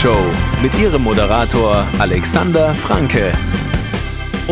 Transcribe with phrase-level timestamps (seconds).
[0.00, 3.32] Rennsportshow mit ihrem Moderator Alexander Franke.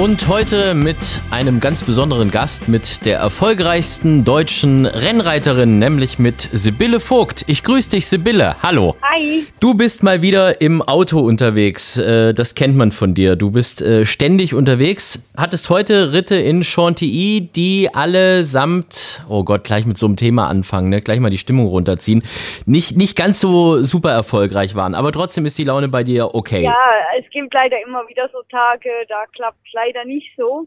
[0.00, 0.96] Und heute mit
[1.32, 7.44] einem ganz besonderen Gast, mit der erfolgreichsten deutschen Rennreiterin, nämlich mit Sibylle Vogt.
[7.48, 8.54] Ich grüße dich, Sibylle.
[8.62, 8.94] Hallo.
[9.02, 9.44] Hi.
[9.58, 11.98] Du bist mal wieder im Auto unterwegs.
[11.98, 13.34] Äh, Das kennt man von dir.
[13.34, 15.28] Du bist äh, ständig unterwegs.
[15.36, 20.90] Hattest heute Ritte in Chantilly, die allesamt, oh Gott, gleich mit so einem Thema anfangen,
[20.90, 21.00] ne?
[21.00, 22.22] gleich mal die Stimmung runterziehen,
[22.66, 24.94] nicht, nicht ganz so super erfolgreich waren.
[24.94, 26.62] Aber trotzdem ist die Laune bei dir okay.
[26.62, 26.76] Ja,
[27.18, 30.66] es gibt leider immer wieder so Tage, da klappt es leider nicht so.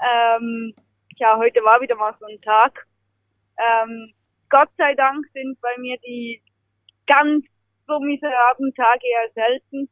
[0.00, 0.74] Ähm,
[1.16, 2.86] ja, heute war wieder mal so ein Tag.
[3.58, 4.12] Ähm,
[4.48, 6.40] Gott sei Dank sind bei mir die
[7.06, 7.44] ganz
[7.86, 9.88] so miserablen Tage eher selten.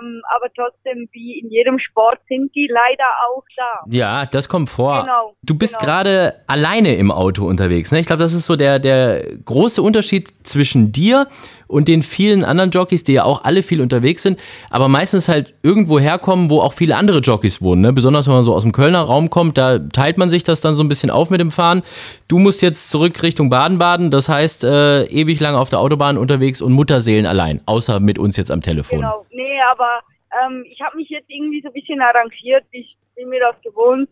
[0.00, 3.84] Ähm, aber trotzdem, wie in jedem Sport, sind die leider auch da.
[3.88, 5.02] Ja, das kommt vor.
[5.02, 5.92] Genau, Du bist genau.
[5.92, 7.92] gerade alleine im Auto unterwegs.
[7.92, 8.00] Ne?
[8.00, 11.28] Ich glaube, das ist so der, der große Unterschied zwischen dir
[11.68, 15.54] und den vielen anderen Jockeys, die ja auch alle viel unterwegs sind, aber meistens halt
[15.62, 17.82] irgendwo herkommen, wo auch viele andere Jockeys wohnen.
[17.82, 17.92] Ne?
[17.92, 20.74] Besonders wenn man so aus dem Kölner Raum kommt, da teilt man sich das dann
[20.74, 21.82] so ein bisschen auf mit dem Fahren.
[22.26, 26.60] Du musst jetzt zurück Richtung Baden-Baden, das heißt äh, ewig lang auf der Autobahn unterwegs
[26.60, 29.00] und Mutterseelen allein, außer mit uns jetzt am Telefon.
[29.00, 30.00] Genau, nee, aber
[30.42, 32.64] ähm, ich habe mich jetzt irgendwie so ein bisschen arrangiert.
[32.72, 34.08] Ich bin mir das gewohnt.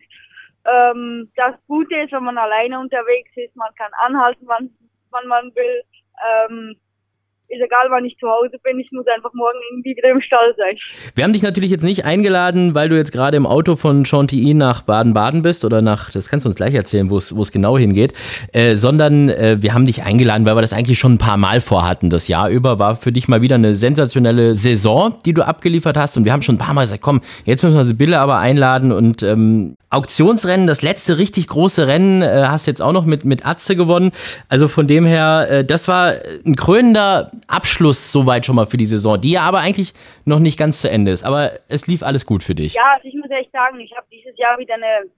[0.65, 4.71] Ähm, das Gute ist, wenn man alleine unterwegs ist, man kann anhalten, wann,
[5.11, 5.83] wann man will.
[6.51, 6.77] Ähm,
[7.49, 10.55] ist egal, wann ich zu Hause bin, ich muss einfach morgen irgendwie wieder im Stall
[10.57, 10.77] sein.
[11.15, 14.55] Wir haben dich natürlich jetzt nicht eingeladen, weil du jetzt gerade im Auto von Chantilly
[14.55, 18.15] nach Baden-Baden bist oder nach, das kannst du uns gleich erzählen, wo es genau hingeht,
[18.53, 21.61] äh, sondern äh, wir haben dich eingeladen, weil wir das eigentlich schon ein paar Mal
[21.61, 22.11] vorhatten.
[22.11, 26.17] Das Jahr über war für dich mal wieder eine sensationelle Saison, die du abgeliefert hast
[26.17, 28.93] und wir haben schon ein paar Mal gesagt, komm, jetzt müssen wir Sibylle aber einladen
[28.93, 33.47] und ähm, Auktionsrennen, das letzte richtig große Rennen, äh, hast jetzt auch noch mit, mit
[33.47, 34.11] Atze gewonnen.
[34.49, 38.87] Also von dem her, äh, das war ein krönender Abschluss soweit schon mal für die
[38.87, 39.93] Saison, die ja aber eigentlich
[40.25, 41.25] noch nicht ganz zu Ende ist.
[41.25, 42.75] Aber es lief alles gut für dich.
[42.75, 45.11] Ja, also ich muss echt sagen, ich habe dieses Jahr wieder eine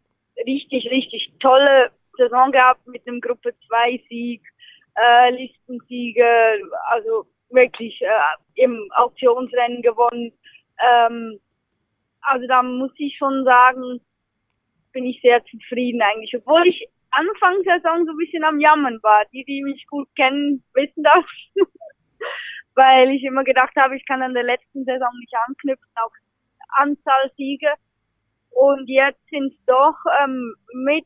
[0.47, 4.43] richtig, richtig tolle Saison gehabt mit einem Gruppe 2 Sieg,
[4.97, 6.27] äh, Listensiege,
[6.89, 10.33] also wirklich äh, im Auktionsrennen gewonnen.
[10.79, 11.39] Ähm,
[12.23, 14.01] also da muss ich schon sagen,
[14.93, 18.99] bin ich sehr zufrieden eigentlich, obwohl ich Anfang der Saison so ein bisschen am Jammern
[19.03, 19.25] war.
[19.33, 21.25] Die, die mich gut kennen, wissen das.
[22.79, 26.13] Weil ich immer gedacht habe, ich kann an der letzten Saison nicht anknüpfen auf
[26.77, 27.73] Anzahl Siege.
[28.51, 31.05] Und jetzt sind es doch ähm, mit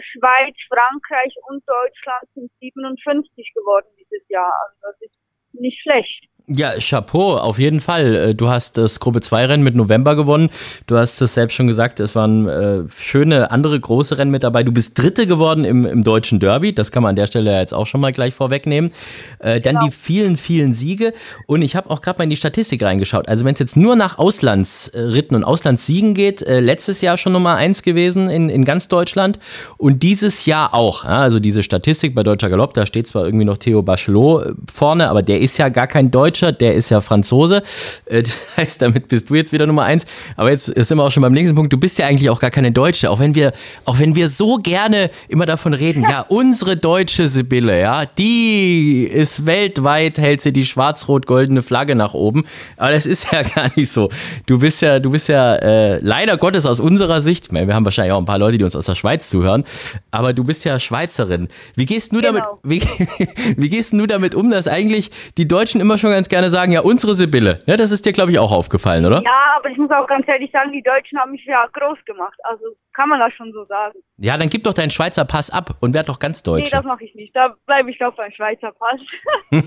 [0.00, 4.52] Schweiz, Frankreich und Deutschland sind 57 geworden dieses Jahr.
[4.64, 5.18] Also das ist
[5.52, 6.29] nicht schlecht.
[6.52, 8.14] Ja, Chapeau, auf jeden Fall.
[8.14, 10.50] Äh, Du hast das Gruppe 2 Rennen mit November gewonnen.
[10.86, 14.62] Du hast es selbst schon gesagt, es waren äh, schöne andere große Rennen mit dabei.
[14.64, 16.74] Du bist Dritte geworden im, im deutschen Derby.
[16.74, 18.90] Das kann man an der Stelle ja jetzt auch schon mal gleich vorwegnehmen.
[19.38, 19.86] Äh, dann Genau.
[19.86, 21.12] die vielen, vielen Siege.
[21.46, 23.28] Und ich habe auch gerade mal in die Statistik reingeschaut.
[23.28, 27.54] Also wenn es jetzt nur nach Auslandsritten und Auslandssiegen geht, äh, letztes Jahr schon Nummer
[27.54, 29.38] eins gewesen in, in ganz Deutschland
[29.76, 31.04] und dieses Jahr auch.
[31.04, 34.52] Ja, also diese Statistik bei Deutscher Galopp, da steht zwar irgendwie noch Theo Bachelot äh,
[34.72, 37.62] vorne, aber der ist ja gar kein Deutscher, der ist ja Franzose.
[38.06, 40.04] Äh, Das heißt, damit bist du jetzt wieder Nummer eins.
[40.36, 41.72] Aber jetzt sind wir auch schon beim nächsten Punkt.
[41.72, 43.52] Du bist ja eigentlich auch gar keine Deutsche, auch wenn wir,
[43.84, 46.02] auch wenn wir so gerne immer davon reden.
[46.02, 52.44] Ja, unsere deutsche Sibylle, ja, die ist weltweit, hält sie die schwarz-rot-goldene Flagge nach oben.
[52.76, 54.10] Aber das ist ja gar nicht so.
[54.46, 58.12] Du bist ja, du bist ja äh, leider Gottes aus unserer Sicht, wir haben wahrscheinlich
[58.12, 59.64] auch ein paar Leute, die uns aus der Schweiz zuhören,
[60.10, 61.48] aber du bist ja Schweizerin.
[61.76, 62.58] Wie gehst du damit, Genau.
[62.62, 62.82] wie,
[63.56, 66.80] wie gehst du damit um, dass eigentlich die Deutschen immer schon ganz gerne sagen, ja,
[66.80, 67.58] unsere Sibylle.
[67.66, 69.22] Ja, das ist dir, glaube ich, auch aufgefallen, oder?
[69.22, 72.38] Ja, aber ich muss auch ganz ehrlich sagen, die Deutschen haben mich ja groß gemacht.
[72.44, 72.64] Also
[72.94, 73.98] kann man das schon so sagen.
[74.16, 76.70] Ja, dann gib doch deinen Schweizer Pass ab und werd doch ganz Nee, Deutsche.
[76.70, 77.34] das mache ich nicht.
[77.36, 79.62] Da bleibe ich auf beim Schweizer Pass.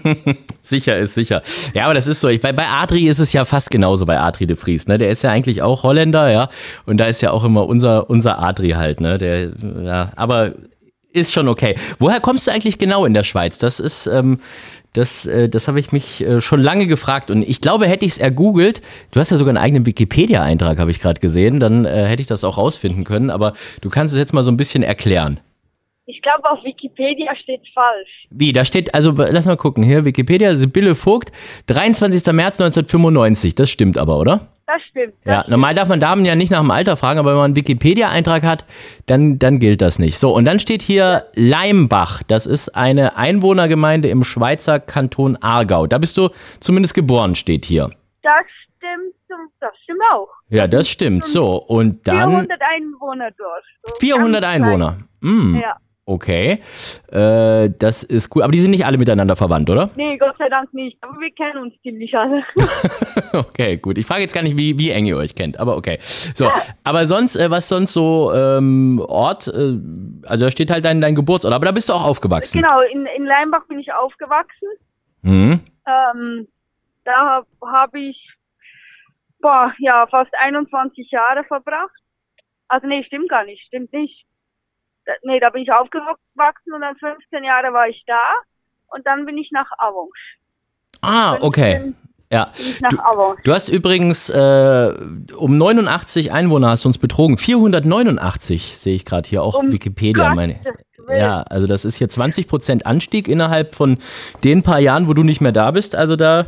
[0.61, 1.41] Sicher ist sicher.
[1.73, 2.27] Ja, aber das ist so.
[2.29, 4.87] Ich, bei, bei Adri ist es ja fast genauso bei Adri de Vries.
[4.87, 4.97] Ne?
[4.97, 6.49] Der ist ja eigentlich auch Holländer, ja.
[6.85, 9.01] Und da ist ja auch immer unser, unser Adri halt.
[9.01, 9.17] Ne?
[9.17, 9.51] Der,
[9.83, 10.53] ja, aber
[11.11, 11.75] ist schon okay.
[11.99, 13.57] Woher kommst du eigentlich genau in der Schweiz?
[13.59, 14.39] Das ist, ähm,
[14.93, 17.29] das, äh, das habe ich mich äh, schon lange gefragt.
[17.29, 18.81] Und ich glaube, hätte ich es ergoogelt,
[19.11, 22.27] du hast ja sogar einen eigenen Wikipedia-Eintrag, habe ich gerade gesehen, dann äh, hätte ich
[22.27, 23.29] das auch rausfinden können.
[23.29, 25.39] Aber du kannst es jetzt mal so ein bisschen erklären.
[26.05, 28.27] Ich glaube, auf Wikipedia steht falsch.
[28.29, 31.31] Wie, da steht, also lass mal gucken, hier, Wikipedia, Sibylle Vogt,
[31.67, 32.33] 23.
[32.33, 34.52] März 1995, das stimmt aber, oder?
[34.65, 35.13] Das stimmt.
[35.23, 35.51] Das Ja, stimmt.
[35.51, 38.43] normal darf man Damen ja nicht nach dem Alter fragen, aber wenn man einen Wikipedia-Eintrag
[38.43, 38.65] hat,
[39.07, 40.17] dann, dann gilt das nicht.
[40.17, 45.85] So, und dann steht hier Leimbach, das ist eine Einwohnergemeinde im Schweizer Kanton Aargau.
[45.87, 46.29] Da bist du
[46.61, 47.89] zumindest geboren, steht hier.
[48.21, 49.13] Das stimmt.
[49.59, 50.29] Das stimmt auch.
[50.49, 51.25] Ja, das stimmt.
[51.25, 53.63] So, und dann 400 Einwohner dort.
[53.87, 54.97] So 400 ganz Einwohner.
[55.21, 55.61] Klein.
[55.61, 55.75] Ja.
[56.05, 56.61] Okay,
[57.11, 58.43] äh, das ist cool.
[58.43, 59.89] Aber die sind nicht alle miteinander verwandt, oder?
[59.95, 60.97] Nee, Gott sei Dank nicht.
[61.01, 62.43] Aber wir kennen uns ziemlich alle.
[63.33, 63.97] okay, gut.
[63.97, 65.99] Ich frage jetzt gar nicht, wie, wie eng ihr euch kennt, aber okay.
[66.01, 66.51] So,
[66.83, 69.79] aber sonst, äh, was sonst so ähm, Ort, äh,
[70.27, 72.61] also da steht halt dein, dein Geburtsort, aber da bist du auch aufgewachsen.
[72.61, 74.67] Genau, in, in Leimbach bin ich aufgewachsen.
[75.21, 75.61] Mhm.
[75.87, 76.47] Ähm,
[77.05, 78.29] da habe ich
[79.39, 81.95] boah, ja, fast 21 Jahre verbracht.
[82.67, 84.25] Also nee, stimmt gar nicht, stimmt nicht
[85.23, 88.19] nee, da bin ich aufgewachsen und dann 15 Jahre war ich da
[88.87, 90.11] und dann bin ich nach Avonge.
[91.01, 91.93] Ah, okay.
[92.31, 92.51] Ja.
[92.89, 92.97] Du,
[93.43, 94.93] du, hast übrigens äh,
[95.37, 97.37] um 89 Einwohner hast du uns betrogen.
[97.37, 100.33] 489 sehe ich gerade hier auch um Wikipedia.
[100.33, 100.55] Meine,
[101.09, 103.97] ja, also das ist hier 20 Prozent Anstieg innerhalb von
[104.43, 105.95] den paar Jahren, wo du nicht mehr da bist.
[105.95, 106.47] Also da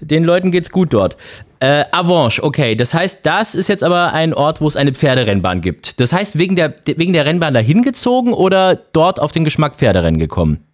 [0.00, 1.16] den Leuten geht's gut dort.
[1.62, 2.74] Äh, Avanche, okay.
[2.74, 6.00] Das heißt, das ist jetzt aber ein Ort, wo es eine Pferderennbahn gibt.
[6.00, 10.18] Das heißt, wegen der, wegen der Rennbahn dahin gezogen oder dort auf den Geschmack Pferderennen
[10.18, 10.66] gekommen?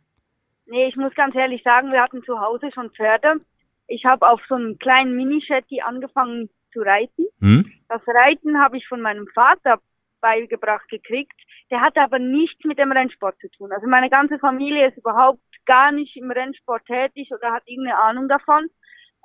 [0.67, 3.41] Nee, ich muss ganz ehrlich sagen, wir hatten zu Hause schon Pferde
[3.89, 7.27] ich habe auf so einem kleinen Mini-Shetty angefangen zu reiten.
[7.41, 7.73] Hm?
[7.89, 9.81] Das Reiten habe ich von meinem Vater
[10.21, 11.33] beigebracht gekriegt.
[11.71, 13.73] Der hatte aber nichts mit dem Rennsport zu tun.
[13.73, 18.29] Also meine ganze Familie ist überhaupt gar nicht im Rennsport tätig oder hat irgendeine Ahnung
[18.29, 18.69] davon.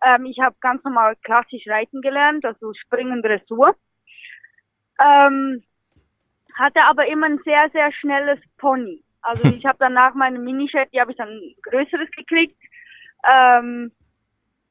[0.02, 3.76] Ähm, ich habe ganz normal klassisch reiten gelernt, also Springen, Dressur.
[5.00, 5.64] Ähm,
[6.56, 9.04] hatte aber immer ein sehr, sehr schnelles Pony.
[9.22, 12.58] Also ich habe dann nach meinem Mini-Shetty habe ich dann ein größeres gekriegt.
[13.30, 13.92] Ähm,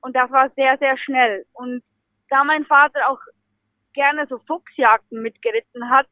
[0.01, 1.47] und das war sehr, sehr schnell.
[1.53, 1.83] Und
[2.29, 3.21] da mein Vater auch
[3.95, 6.07] gerne so Fuchsjagden mitgeritten hat,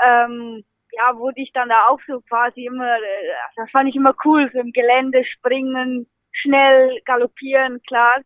[0.00, 4.14] ähm, ja, wurde ich dann da auch so quasi immer, äh, das fand ich immer
[4.24, 8.20] cool, so im Gelände springen, schnell galoppieren, klar.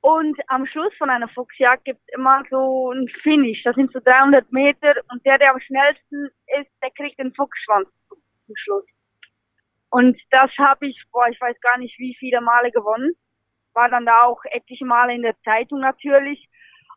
[0.00, 3.62] Und am Schluss von einer Fuchsjagd gibt es immer so ein Finish.
[3.64, 6.28] Das sind so 300 Meter und der, der am schnellsten
[6.60, 8.84] ist, der kriegt den Fuchsschwanz zum Schluss.
[9.90, 13.14] Und das habe ich, boah, ich weiß gar nicht wie viele Male gewonnen
[13.78, 16.48] war dann da auch etliche Male in der Zeitung natürlich.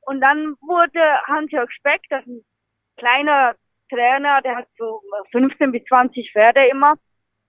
[0.01, 2.45] Und dann wurde Hans-Jörg Speck, das ist ein
[2.97, 3.55] kleiner
[3.89, 5.01] Trainer, der hat so
[5.31, 6.95] 15 bis 20 Pferde immer,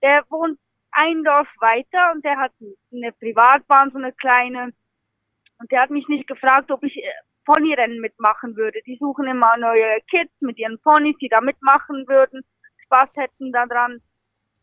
[0.03, 0.59] der wohnt
[0.93, 2.51] ein Dorf weiter und der hat
[2.91, 4.73] eine Privatbahn, so eine kleine.
[5.59, 7.09] Und der hat mich nicht gefragt, ob ich äh,
[7.45, 8.79] Ponyrennen mitmachen würde.
[8.85, 12.43] Die suchen immer neue Kids mit ihren Ponys, die da mitmachen würden,
[12.85, 14.01] Spaß hätten daran.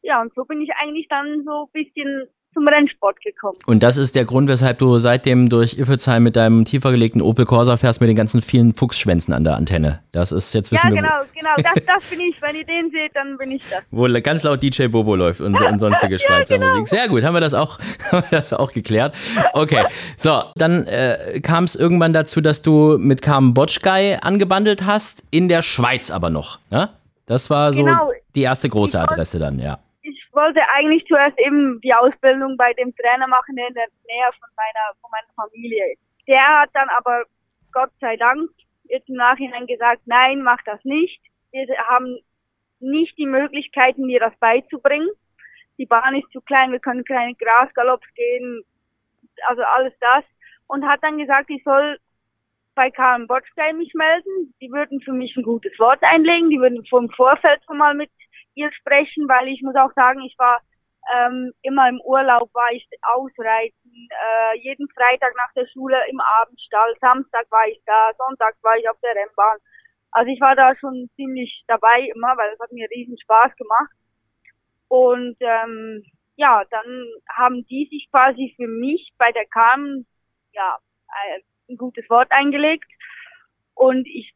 [0.02, 3.58] Ja, und so bin ich eigentlich dann so bisschen zum Rennsport gekommen.
[3.66, 7.44] Und das ist der Grund, weshalb du seitdem durch Iffelsheim mit deinem tiefer gelegten Opel
[7.44, 10.00] Corsa fährst mit den ganzen vielen Fuchsschwänzen an der Antenne.
[10.12, 11.54] Das ist jetzt wissen Ja, genau, genau.
[11.56, 12.36] Das, das bin ich.
[12.42, 13.82] Wenn ihr den seht, dann bin ich das.
[13.90, 16.78] Wo ganz laut DJ Bobo läuft und, und sonstige Schweizer ja, genau.
[16.78, 16.88] Musik.
[16.88, 17.78] Sehr gut, haben wir das auch,
[18.12, 19.14] haben wir das auch geklärt.
[19.52, 19.84] Okay,
[20.16, 25.48] so, dann äh, kam es irgendwann dazu, dass du mit Carmen Botschgei angebandelt hast, in
[25.48, 26.58] der Schweiz aber noch.
[26.70, 26.90] Ja?
[27.26, 28.10] Das war so genau.
[28.34, 29.78] die erste große Adresse dann, ja
[30.32, 34.48] wollte eigentlich zuerst eben die Ausbildung bei dem Trainer machen, der in der Nähe von
[34.56, 36.02] meiner, von meiner Familie ist.
[36.26, 37.24] Der hat dann aber,
[37.72, 38.50] Gott sei Dank,
[38.84, 41.20] jetzt im Nachhinein gesagt, nein, mach das nicht.
[41.52, 42.18] Wir haben
[42.80, 45.10] nicht die Möglichkeiten, mir das beizubringen.
[45.78, 48.62] Die Bahn ist zu klein, wir können keine Grasgalopps gehen,
[49.48, 50.24] also alles das.
[50.66, 51.98] Und hat dann gesagt, ich soll
[52.74, 54.54] bei Karen Botstein mich melden.
[54.60, 56.50] Die würden für mich ein gutes Wort einlegen.
[56.50, 58.10] Die würden vom Vorfeld schon mal mit
[58.60, 60.60] ihr sprechen, weil ich muss auch sagen, ich war
[61.14, 66.94] ähm, immer im Urlaub, war ich ausreiten, äh, jeden Freitag nach der Schule im Abendstall,
[67.00, 69.58] Samstag war ich da, Sonntag war ich auf der Rennbahn.
[70.12, 73.92] Also ich war da schon ziemlich dabei immer, weil es hat mir riesen Spaß gemacht.
[74.88, 76.04] Und ähm,
[76.36, 80.04] ja, dann haben die sich quasi für mich bei der KAM
[80.52, 80.78] ja,
[81.68, 82.90] ein gutes Wort eingelegt.
[83.74, 84.34] Und ich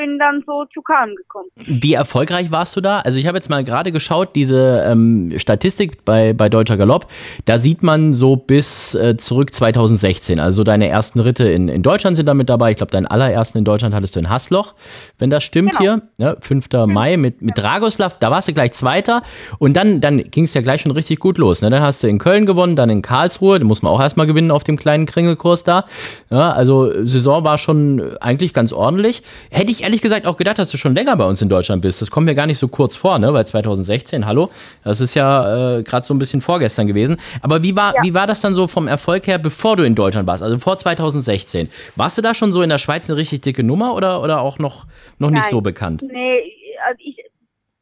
[0.00, 1.50] bin dann so zu Kahn gekommen.
[1.56, 3.00] Wie erfolgreich warst du da?
[3.00, 7.06] Also ich habe jetzt mal gerade geschaut, diese ähm, Statistik bei, bei Deutscher Galopp,
[7.44, 12.16] da sieht man so bis äh, zurück 2016, also deine ersten Ritte in, in Deutschland
[12.16, 12.70] sind damit dabei.
[12.70, 14.74] Ich glaube, deinen allerersten in Deutschland hattest du in Hassloch,
[15.18, 15.80] wenn das stimmt genau.
[15.80, 16.02] hier.
[16.16, 16.66] Ja, 5.
[16.72, 16.92] Mhm.
[16.94, 19.22] Mai mit, mit Dragoslav, da warst du gleich Zweiter
[19.58, 21.60] und dann, dann ging es ja gleich schon richtig gut los.
[21.60, 21.68] Ne?
[21.68, 24.50] Dann hast du in Köln gewonnen, dann in Karlsruhe, da muss man auch erstmal gewinnen
[24.50, 25.84] auf dem kleinen Kringelkurs da.
[26.30, 29.22] Ja, also Saison war schon eigentlich ganz ordentlich.
[29.50, 32.00] Hätte ich ehrlich gesagt auch gedacht, dass du schon länger bei uns in Deutschland bist.
[32.00, 33.34] Das kommt mir gar nicht so kurz vor, ne?
[33.34, 34.48] Weil 2016, hallo,
[34.84, 37.16] das ist ja äh, gerade so ein bisschen vorgestern gewesen.
[37.42, 38.02] Aber wie war, ja.
[38.04, 40.44] wie war das dann so vom Erfolg her, bevor du in Deutschland warst?
[40.44, 41.68] Also vor 2016.
[41.96, 44.60] Warst du da schon so in der Schweiz eine richtig dicke Nummer oder, oder auch
[44.60, 44.86] noch,
[45.18, 46.02] noch nicht so bekannt?
[46.02, 46.54] Nee,
[46.86, 47.16] also ich,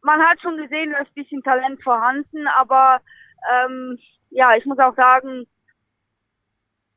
[0.00, 3.00] man hat schon gesehen, da ist ein bisschen Talent vorhanden, aber
[3.52, 3.98] ähm,
[4.30, 5.46] ja, ich muss auch sagen,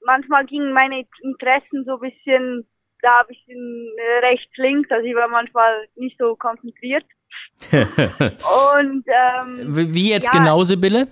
[0.06, 2.66] manchmal gingen meine Interessen so ein bisschen
[3.02, 7.06] da ein bisschen äh, rechts, links, also ich war manchmal nicht so konzentriert.
[7.72, 10.40] und ähm, Wie jetzt Ja.
[10.40, 11.08] genau, Sibylle?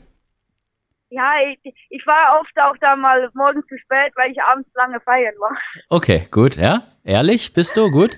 [1.12, 5.00] ja, ich, ich war oft auch da mal morgens zu spät, weil ich abends lange
[5.00, 5.58] feiern war.
[5.90, 6.84] Okay, gut, ja.
[7.04, 8.18] Ehrlich, bist du gut?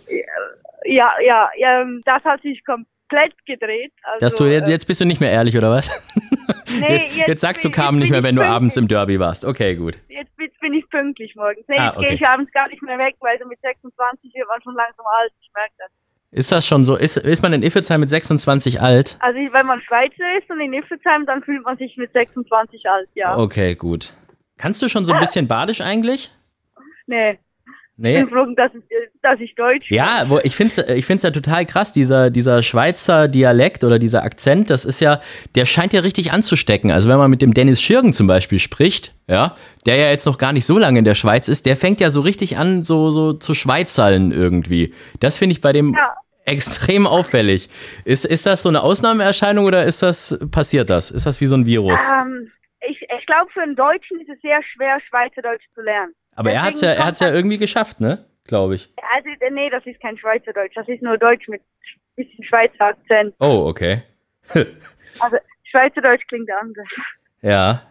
[0.84, 2.62] Ja, ja, ähm, das hat sich
[3.12, 3.92] komplett gedreht.
[4.04, 5.90] Also, Dass du jetzt, äh, jetzt bist du nicht mehr ehrlich, oder was?
[6.80, 9.46] nee, jetzt, jetzt sagst du jetzt nicht mehr, wenn du abends im Derby warst.
[9.46, 9.98] Okay, gut.
[10.10, 11.66] Jetzt, bin- jetzt bin ich pünktlich morgens.
[11.68, 12.06] Nee, Ah, jetzt okay.
[12.08, 15.06] gehe ich abends gar nicht mehr weg, weil so mit 26 wird man schon langsam
[15.20, 15.32] alt.
[15.42, 15.90] Ich merke das.
[16.34, 16.96] Ist das schon so?
[16.96, 19.18] Ist, ist man in Iffezheim mit 26 alt?
[19.20, 23.10] Also wenn man Schweizer ist und in Iffezheim, dann fühlt man sich mit 26 alt,
[23.16, 23.38] ja.
[23.38, 24.14] Okay, gut.
[24.58, 26.32] Kannst du schon so ein bisschen Badisch eigentlich?
[27.08, 27.38] Nee,
[28.02, 28.20] Nee.
[28.24, 28.72] bin froh, dass,
[29.22, 32.64] dass ich Deutsch Ja, wo, ich finde es ich find's ja total krass, dieser, dieser
[32.64, 35.20] Schweizer Dialekt oder dieser Akzent, das ist ja,
[35.54, 36.90] der scheint ja richtig anzustecken.
[36.90, 39.56] Also wenn man mit dem Dennis Schirgen zum Beispiel spricht, ja,
[39.86, 42.10] der ja jetzt noch gar nicht so lange in der Schweiz ist, der fängt ja
[42.10, 44.94] so richtig an, so, so zu Schweizerln irgendwie.
[45.20, 46.16] Das finde ich bei dem Ja.
[46.46, 47.70] extrem auffällig.
[48.04, 51.12] Ist, ist das so eine Ausnahmeerscheinung oder ist das, passiert das?
[51.12, 52.02] Ist das wie so ein Virus?
[52.22, 52.50] Ähm,
[52.88, 56.14] ich ich glaube, für einen Deutschen ist es sehr schwer, Schweizerdeutsch zu lernen.
[56.36, 58.26] Aber er hat's ja, er hat's ja irgendwie geschafft, ne?
[58.46, 58.94] Glaube ich.
[59.16, 61.62] Also, äh, nee, das ist kein Schweizerdeutsch, das ist nur Deutsch mit
[62.16, 63.36] bisschen Schweizer Akzent.
[63.40, 64.04] Oh, okay.
[65.20, 65.38] Also,
[65.70, 66.88] Schweizerdeutsch klingt anders.
[67.42, 67.82] Ja.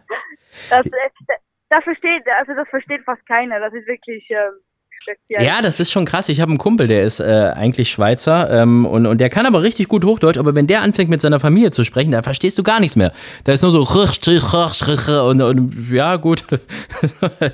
[0.71, 1.37] Das, das,
[1.69, 4.59] das versteht, also das versteht fast keiner, das ist wirklich ähm,
[5.01, 5.43] speziell.
[5.45, 6.29] Ja, das ist schon krass.
[6.29, 9.61] Ich habe einen Kumpel, der ist äh, eigentlich Schweizer ähm, und, und der kann aber
[9.63, 12.63] richtig gut Hochdeutsch, aber wenn der anfängt mit seiner Familie zu sprechen, da verstehst du
[12.63, 13.11] gar nichts mehr.
[13.43, 13.81] Da ist nur so
[15.25, 16.47] und, und ja, gut.
[16.49, 16.61] bist,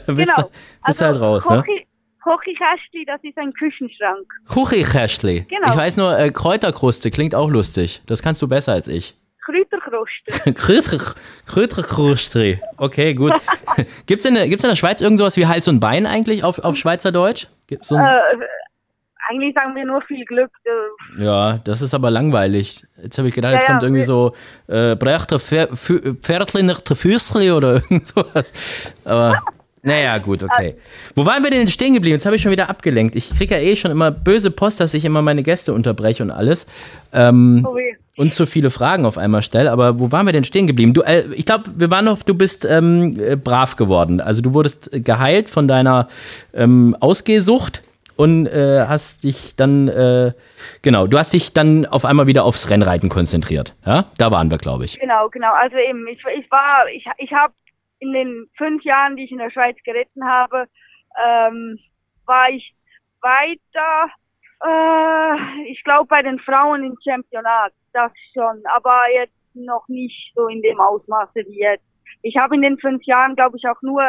[0.08, 0.36] genau.
[0.38, 0.50] du-
[0.86, 1.58] bist du halt raus, ne?
[1.58, 1.88] Kochi,
[2.24, 4.28] Kochikästli, das ist ein Küchenschrank.
[4.50, 5.46] Kuchikästli.
[5.50, 5.72] Genau.
[5.72, 8.02] Ich weiß nur, äh, Kräuterkruste klingt auch lustig.
[8.06, 9.16] Das kannst du besser als ich.
[9.48, 10.52] Kräuterkruste.
[10.54, 12.60] Kräuter- Kräuterkruste.
[12.78, 13.34] Okay, gut.
[14.06, 16.60] gibt's in, der- gibt's in der Schweiz irgend sowas wie Hals und Bein eigentlich auf,
[16.60, 17.48] auf Schweizerdeutsch?
[17.68, 18.08] Gibt's so ein, äh,
[19.30, 20.52] eigentlich sagen wir nur viel Glück.
[20.66, 22.84] Äh, Ja, das ist aber langweilig.
[23.02, 24.34] Jetzt habe ich gedacht, Ja, jetzt ja, kommt irgendwie so
[24.68, 28.94] äh, Brechter Pferdli nach der Füßli oder irgend sowas.
[29.06, 29.42] Aber
[29.84, 30.76] naja, gut, okay.
[31.16, 32.16] Wo waren wir denn stehen geblieben?
[32.16, 33.16] Jetzt habe ich schon wieder abgelenkt.
[33.16, 36.32] Ich kriege ja eh schon immer böse Post, dass ich immer meine Gäste unterbreche und
[36.32, 36.66] alles.
[37.14, 39.72] Ähm, wie, und zu viele Fragen auf einmal stelle.
[39.72, 40.94] Aber wo waren wir denn stehen geblieben?
[40.94, 44.20] Du, äh, ich glaube, wir waren noch, du bist ähm, äh, brav geworden.
[44.20, 46.08] Also du wurdest geheilt von deiner
[46.54, 47.84] ähm, Ausgehsucht
[48.18, 50.34] und äh, hast dich dann, äh,
[50.82, 53.76] genau, du hast dich dann auf einmal wieder aufs Rennreiten konzentriert.
[53.86, 55.00] Ja, da waren wir, glaube ich.
[55.00, 55.54] genau, genau.
[55.54, 57.54] Also eben, ich, ich war, ich, ich habe
[58.00, 60.66] in den fünf Jahren, die ich in der Schweiz geritten habe,
[61.24, 61.78] ähm,
[62.26, 62.74] war ich
[63.22, 64.12] weiter,
[64.64, 70.48] äh, ich glaube bei den Frauen im Championat, das schon, aber jetzt noch nicht so
[70.48, 71.84] in dem Ausmaße wie jetzt.
[72.22, 74.02] Ich habe in den fünf Jahren, glaube ich, auch nur,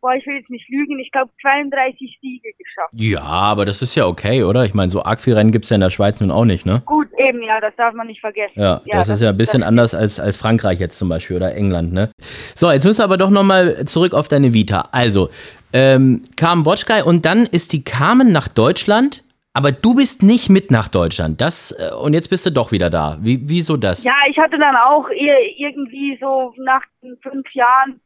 [0.00, 2.90] boah, ich will jetzt nicht lügen, ich glaube 32 Siege geschafft.
[2.92, 4.64] Ja, aber das ist ja okay, oder?
[4.64, 6.66] Ich meine, so arg viel Rennen gibt es ja in der Schweiz nun auch nicht,
[6.66, 6.82] ne?
[6.86, 8.52] Gut, eben, ja, das darf man nicht vergessen.
[8.60, 11.54] Ja, das, ist ja ein bisschen das- anders als, als Frankreich jetzt zum Beispiel oder
[11.54, 12.10] England, ne?
[12.18, 14.88] So, jetzt müssen wir aber doch nochmal zurück auf deine Vita.
[14.92, 15.30] Also,
[15.72, 19.22] ähm, Carmen Botschkei und dann ist die Carmen nach Deutschland,
[19.56, 21.40] aber du bist nicht mit nach Deutschland.
[21.40, 23.16] Das, äh, und jetzt bist du doch wieder da.
[23.22, 24.04] Wie, wieso das?
[24.04, 26.82] Ja, ich hatte dann auch ir- irgendwie so nach
[27.22, 28.00] fünf Jahren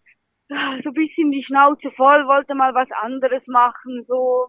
[0.49, 4.47] so ein bisschen die Schnauze voll, wollte mal was anderes machen, so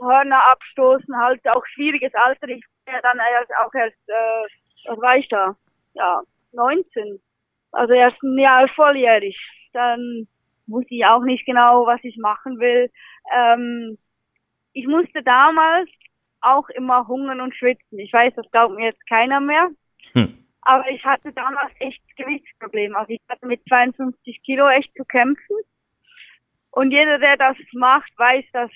[0.00, 2.48] Hörner abstoßen, halt auch schwieriges Alter.
[2.48, 5.56] Ich bin ja dann erst auch erst, äh, was war ich da?
[5.94, 7.20] Ja, 19.
[7.72, 9.36] Also erst ein Jahr volljährig.
[9.72, 10.28] Dann
[10.66, 12.90] wusste ich auch nicht genau, was ich machen will.
[13.36, 13.98] Ähm,
[14.72, 15.88] ich musste damals
[16.44, 17.98] auch immer hungern und schwitzen.
[17.98, 19.70] Ich weiß, das glaubt mir jetzt keiner mehr.
[20.12, 20.38] Hm.
[20.62, 22.96] Aber ich hatte damals echt Gewichtsprobleme.
[22.96, 25.56] Also ich hatte mit 52 Kilo echt zu kämpfen.
[26.70, 28.70] Und jeder, der das macht, weiß, dass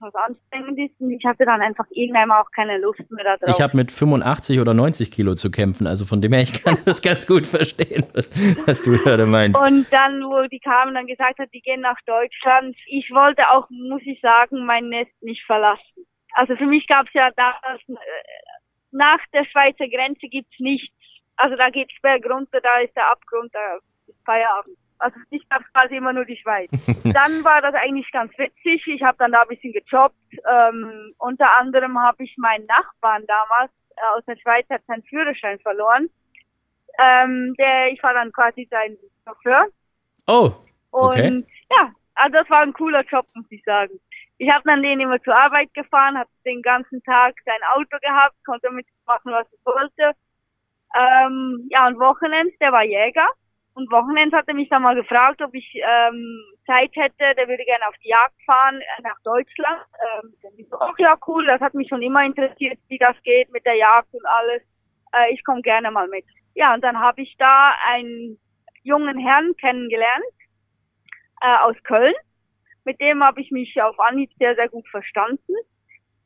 [0.00, 1.00] das anstrengend ist.
[1.00, 3.54] Und ich hatte dann einfach irgendwann auch keine Lust mehr da drauf.
[3.54, 6.78] Ich habe mit 85 oder 90 Kilo zu kämpfen, also von dem her, ich kann
[6.84, 8.30] das ganz gut verstehen, was,
[8.66, 9.60] was du gerade meinst.
[9.60, 13.68] Und dann, wo die Carmen dann gesagt hat, die gehen nach Deutschland, ich wollte auch,
[13.70, 16.06] muss ich sagen, mein Nest nicht verlassen.
[16.38, 17.94] Also für mich gab es ja damals, äh,
[18.92, 20.94] nach der Schweizer Grenze gibt's nichts.
[21.36, 23.74] Also da geht's berg runter, da ist der Abgrund, da
[24.06, 24.76] ist Feierabend.
[25.00, 26.70] Also ich gab quasi immer nur die Schweiz.
[27.02, 28.86] dann war das eigentlich ganz witzig.
[28.86, 30.14] Ich habe dann da ein bisschen gejobbt.
[30.48, 35.58] Ähm, unter anderem habe ich meinen Nachbarn damals äh, aus der Schweiz hat seinen Führerschein
[35.58, 36.08] verloren.
[37.00, 39.66] Ähm, der, ich war dann quasi sein Chauffeur.
[40.28, 40.52] Oh,
[40.92, 41.44] Und Okay.
[41.70, 43.98] ja, also das war ein cooler Job, muss ich sagen.
[44.38, 48.36] Ich habe dann den immer zur Arbeit gefahren, habe den ganzen Tag sein Auto gehabt,
[48.44, 50.12] konnte mitmachen, was ich wollte.
[50.96, 53.28] Ähm, ja, und Wochenends, der war Jäger.
[53.74, 57.64] Und Wochenends hat er mich dann mal gefragt, ob ich ähm, Zeit hätte, der würde
[57.64, 59.82] gerne auf die Jagd fahren äh, nach Deutschland.
[60.22, 63.52] Ähm, ich so, ach ja, cool, das hat mich schon immer interessiert, wie das geht
[63.52, 64.62] mit der Jagd und alles.
[65.12, 66.24] äh, ich komme gerne mal mit.
[66.54, 68.38] Ja, und dann habe ich da einen
[68.82, 70.24] jungen Herrn kennengelernt
[71.40, 72.14] äh, aus Köln.
[72.88, 75.52] Mit dem habe ich mich auf Anhieb sehr, sehr gut verstanden.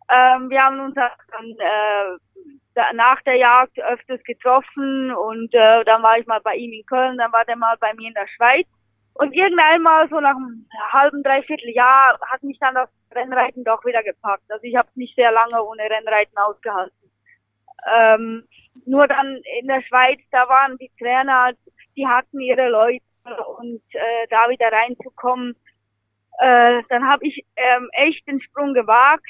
[0.09, 6.19] Ähm, wir haben uns dann äh, nach der Jagd öfters getroffen und äh, dann war
[6.19, 8.69] ich mal bei ihm in Köln, dann war der mal bei mir in der Schweiz.
[9.15, 13.85] Und irgendwann mal so nach einem halben, dreiviertel Jahr hat mich dann das Rennreiten doch
[13.85, 14.49] wieder gepackt.
[14.49, 17.11] Also ich habe nicht sehr lange ohne Rennreiten ausgehalten.
[17.93, 18.47] Ähm,
[18.87, 21.55] nur dann in der Schweiz, da waren die Trainer,
[21.97, 23.03] die hatten ihre Leute
[23.59, 25.57] und äh, da wieder reinzukommen,
[26.41, 29.25] äh, dann habe ich ähm, echt den Sprung gewagt,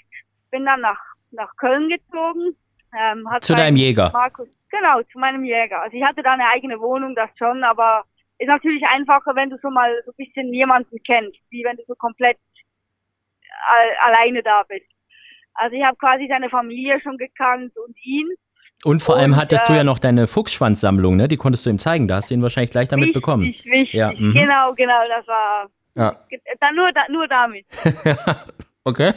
[0.51, 2.57] bin dann nach, nach Köln gezogen.
[2.99, 4.11] Ähm, zu deinem Jäger?
[4.13, 5.81] Markus, genau, zu meinem Jäger.
[5.81, 8.05] Also ich hatte da eine eigene Wohnung, das schon, aber
[8.39, 11.85] ist natürlich einfacher, wenn du so mal so ein bisschen jemanden kennst, wie wenn du
[11.87, 12.37] so komplett
[14.05, 14.87] alleine da bist.
[15.55, 18.29] Also ich habe quasi seine Familie schon gekannt und ihn.
[18.85, 21.29] Und vor allem hattest äh, du ja noch deine Fuchsschwanzsammlung, ne?
[21.29, 22.09] Die konntest du ihm zeigen.
[22.09, 23.45] Da hast du ihn wahrscheinlich gleich damit wichtig, bekommen.
[23.45, 24.33] Wichtig, ja, mhm.
[24.33, 25.01] genau, genau.
[25.09, 26.17] Das war ja.
[26.61, 27.67] dann nur, da, nur damit.
[28.85, 29.13] okay.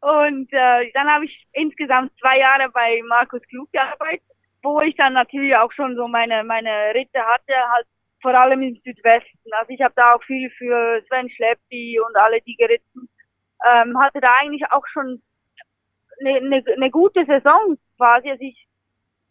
[0.00, 4.22] Und äh, dann habe ich insgesamt zwei Jahre bei Markus Klug gearbeitet,
[4.62, 7.86] wo ich dann natürlich auch schon so meine meine Ritte hatte, halt
[8.22, 9.52] vor allem im Südwesten.
[9.52, 13.08] Also ich habe da auch viel für Sven Schleppi und alle die geritten.
[13.66, 15.22] Ähm, hatte da eigentlich auch schon
[16.20, 18.30] eine, eine, eine gute Saison quasi.
[18.30, 18.66] Also ich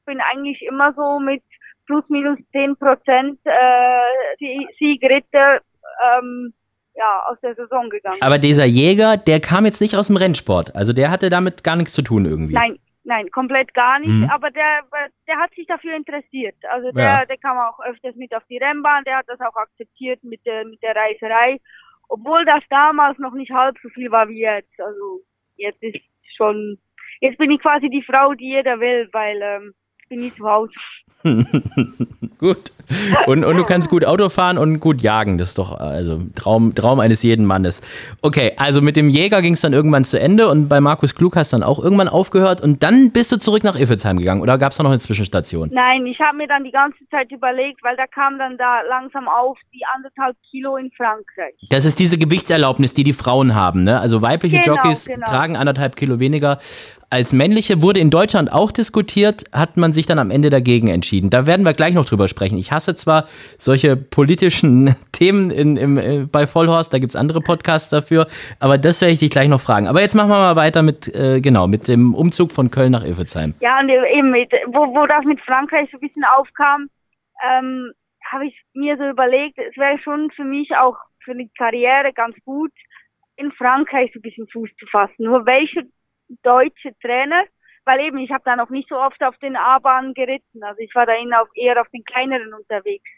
[0.05, 1.43] bin eigentlich immer so mit
[1.87, 5.61] plus minus zehn Prozent äh, Siegritte
[5.99, 6.53] ähm,
[6.95, 8.21] ja, aus der Saison gegangen.
[8.21, 10.75] Aber dieser Jäger, der kam jetzt nicht aus dem Rennsport.
[10.75, 12.53] Also der hatte damit gar nichts zu tun irgendwie.
[12.53, 14.09] Nein, nein, komplett gar nicht.
[14.09, 14.29] Mhm.
[14.29, 14.81] Aber der,
[15.27, 16.55] der hat sich dafür interessiert.
[16.69, 17.25] Also der, ja.
[17.25, 19.03] der kam auch öfters mit auf die Rennbahn.
[19.05, 21.59] Der hat das auch akzeptiert mit der, mit der Reiserei.
[22.09, 24.79] Obwohl das damals noch nicht halb so viel war wie jetzt.
[24.79, 25.21] Also
[25.55, 25.99] jetzt ist
[26.35, 26.77] schon,
[27.21, 29.73] jetzt bin ich quasi die Frau, die jeder will, weil ähm,
[30.09, 30.73] bin nie zu Hause.
[32.37, 32.71] gut.
[33.27, 35.37] Und, und du kannst gut Auto fahren und gut jagen.
[35.37, 37.81] Das ist doch also Traum, Traum eines jeden Mannes.
[38.21, 41.35] Okay, also mit dem Jäger ging es dann irgendwann zu Ende und bei Markus Klug
[41.35, 44.57] hast du dann auch irgendwann aufgehört und dann bist du zurück nach Iffelsheim gegangen oder
[44.57, 45.69] gab es da noch eine Zwischenstation?
[45.73, 49.27] Nein, ich habe mir dann die ganze Zeit überlegt, weil da kam dann da langsam
[49.27, 51.55] auf die anderthalb Kilo in Frankreich.
[51.69, 53.99] Das ist diese Gewichtserlaubnis, die die Frauen haben, ne?
[53.99, 55.25] Also weibliche genau, Jockeys genau.
[55.25, 56.59] tragen anderthalb Kilo weniger
[57.09, 61.29] als männliche wurde in Deutschland auch diskutiert, hat man sich dann am Ende dagegen entschieden.
[61.29, 62.57] Da werden wir gleich noch drüber sprechen.
[62.57, 67.41] Ich hasse zwar solche politischen Themen in, im, äh, bei Vollhorst, da gibt es andere
[67.41, 68.27] Podcasts dafür,
[68.59, 69.87] aber das werde ich dich gleich noch fragen.
[69.87, 73.03] Aber jetzt machen wir mal weiter mit, äh, genau, mit dem Umzug von Köln nach
[73.03, 73.55] Ilfelsheim.
[73.59, 76.89] Ja, und eben, mit, wo, wo das mit Frankreich so ein bisschen aufkam,
[77.43, 77.91] ähm,
[78.31, 82.35] habe ich mir so überlegt, es wäre schon für mich auch für die Karriere ganz
[82.45, 82.71] gut,
[83.37, 85.23] in Frankreich so ein bisschen Fuß zu fassen.
[85.23, 85.83] Nur welche
[86.43, 87.43] deutsche Trainer,
[87.85, 90.63] weil eben ich habe da noch nicht so oft auf den A-Bahnen geritten.
[90.63, 91.13] Also ich war da
[91.55, 93.09] eher auf den kleineren unterwegs.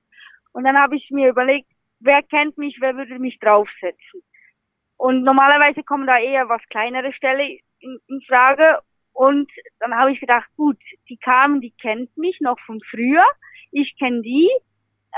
[0.54, 1.67] Und dann habe ich mir überlegt,
[2.00, 4.21] wer kennt mich, wer würde mich draufsetzen.
[4.97, 8.80] Und normalerweise kommen da eher was kleinere Stelle in, in Frage.
[9.13, 10.78] Und dann habe ich gedacht, gut,
[11.10, 13.26] die kamen, die kennt mich noch von früher.
[13.71, 14.50] Ich kenne die.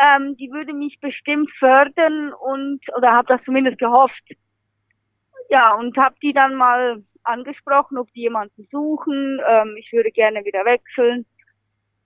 [0.02, 4.24] Ähm, die würde mich bestimmt fördern und oder habe das zumindest gehofft.
[5.54, 9.40] Ja, und habe die dann mal angesprochen, ob die jemanden suchen.
[9.48, 11.28] Ähm, ich würde gerne wieder wechseln.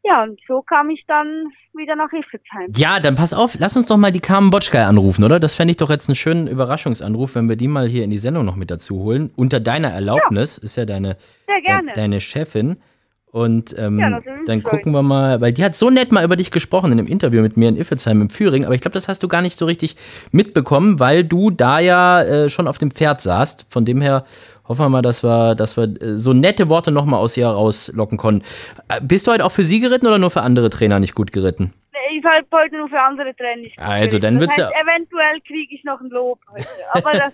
[0.03, 2.67] Ja, und so kam ich dann wieder nach Iffelsheim.
[2.75, 5.39] Ja, dann pass auf, lass uns doch mal die Carmen Botschkei anrufen, oder?
[5.39, 8.17] Das fände ich doch jetzt einen schönen Überraschungsanruf, wenn wir die mal hier in die
[8.17, 9.31] Sendung noch mit dazu holen.
[9.37, 10.63] Unter deiner Erlaubnis, ja.
[10.63, 11.15] ist ja deine,
[11.47, 12.81] de, deine Chefin.
[13.29, 16.49] Und ähm, ja, dann gucken wir mal, weil die hat so nett mal über dich
[16.49, 19.21] gesprochen in einem Interview mit mir in Iffelsheim im Führing, aber ich glaube, das hast
[19.21, 19.97] du gar nicht so richtig
[20.31, 23.65] mitbekommen, weil du da ja äh, schon auf dem Pferd saßt.
[23.69, 24.23] Von dem her
[24.67, 28.17] hoffen wir mal, dass wir, dass wir äh, so nette Worte nochmal aus ihr rauslocken
[28.17, 28.45] konnten.
[28.87, 31.33] Äh, bist du heute auch für sie geritten oder nur für andere Trainer nicht gut
[31.33, 31.73] geritten?
[32.15, 34.81] Ich war heute nur für andere Trainer nicht gut Also, dann wird's das heißt, ja.
[34.81, 36.67] Eventuell kriege ich noch ein Lob heute.
[36.93, 37.33] Aber das.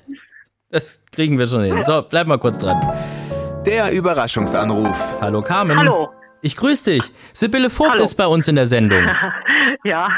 [0.71, 1.83] das kriegen wir schon hin.
[1.83, 2.81] So, bleib mal kurz dran.
[3.65, 5.15] Der Überraschungsanruf.
[5.21, 5.77] Hallo Carmen.
[5.77, 6.11] Hallo.
[6.41, 7.03] Ich grüße dich.
[7.31, 8.03] Sibylle Vogt Hallo.
[8.03, 9.01] ist bei uns in der Sendung.
[9.85, 10.09] ja,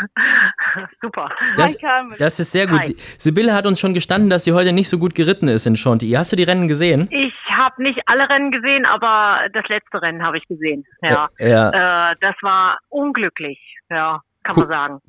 [1.01, 1.29] super.
[1.55, 2.15] Das, Hi, Carmen.
[2.17, 2.79] das ist sehr gut.
[2.79, 2.95] Hi.
[2.97, 6.13] Sibylle hat uns schon gestanden, dass sie heute nicht so gut geritten ist in Chantilly.
[6.13, 7.07] Hast du die Rennen gesehen?
[7.11, 10.83] Ich habe nicht alle Rennen gesehen, aber das letzte Rennen habe ich gesehen.
[11.03, 11.27] Ja.
[11.37, 12.11] ja.
[12.11, 13.59] Äh, das war unglücklich.
[13.91, 15.01] Ja kann man sagen.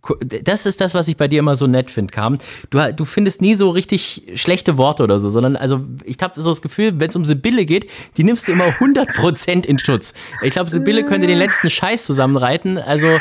[0.44, 2.38] Das ist das, was ich bei dir immer so nett finde, Carmen.
[2.70, 6.50] Du, du findest nie so richtig schlechte Worte oder so, sondern also ich habe so
[6.50, 10.14] das Gefühl, wenn es um Sibylle geht, die nimmst du immer 100% in Schutz.
[10.42, 12.78] Ich glaube, Sibylle könnte den letzten Scheiß zusammenreiten.
[12.78, 13.20] Also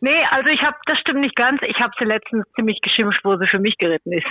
[0.00, 1.60] Nee, also ich habe, das stimmt nicht ganz.
[1.62, 4.26] Ich habe sie letztens ziemlich geschimpft, wo sie für mich geritten ist.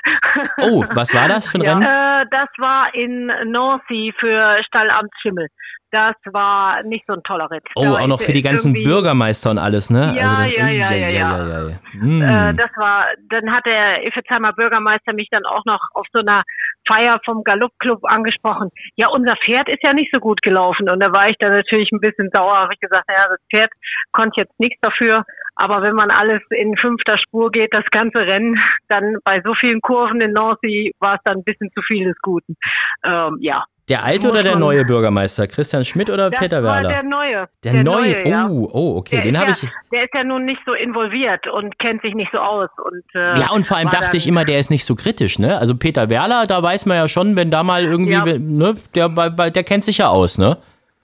[0.61, 1.81] Oh, was war das für ein Rennen?
[1.81, 5.47] Äh, das war in Nancy für Stallamt Schimmel
[5.91, 7.63] das war nicht so ein toller Ritt.
[7.75, 10.13] Oh, da auch noch für die ganzen Bürgermeister und alles, ne?
[10.17, 11.69] Ja, also, ja, ja, ja, ja, ja.
[11.69, 11.75] ja.
[11.91, 12.21] Hm.
[12.21, 16.43] Äh, das war, dann hat der Iffezheimer Bürgermeister mich dann auch noch auf so einer
[16.87, 18.69] Feier vom Galoppclub angesprochen.
[18.95, 21.91] Ja, unser Pferd ist ja nicht so gut gelaufen und da war ich dann natürlich
[21.91, 22.57] ein bisschen sauer.
[22.57, 23.71] Habe ich gesagt, ja, das Pferd
[24.11, 25.23] konnte jetzt nichts dafür.
[25.55, 29.81] Aber wenn man alles in fünfter Spur geht, das ganze Rennen, dann bei so vielen
[29.81, 32.55] Kurven in Nancy war es dann ein bisschen zu viel des Guten.
[33.03, 35.47] Ähm, ja, der alte oder der neue Bürgermeister?
[35.47, 36.89] Christian Schmidt oder das Peter Werler?
[36.89, 37.47] Der neue.
[37.63, 38.47] Der, der neue, neue ja.
[38.49, 39.61] oh, oh, okay, der den habe ich.
[39.91, 42.69] Der ist ja nun nicht so involviert und kennt sich nicht so aus.
[42.77, 45.57] Und, äh, ja, und vor allem dachte ich immer, der ist nicht so kritisch, ne?
[45.57, 48.25] Also Peter Werler, da weiß man ja schon, wenn da mal irgendwie, ja.
[48.25, 50.57] ne, der, der kennt sich ja aus, ne?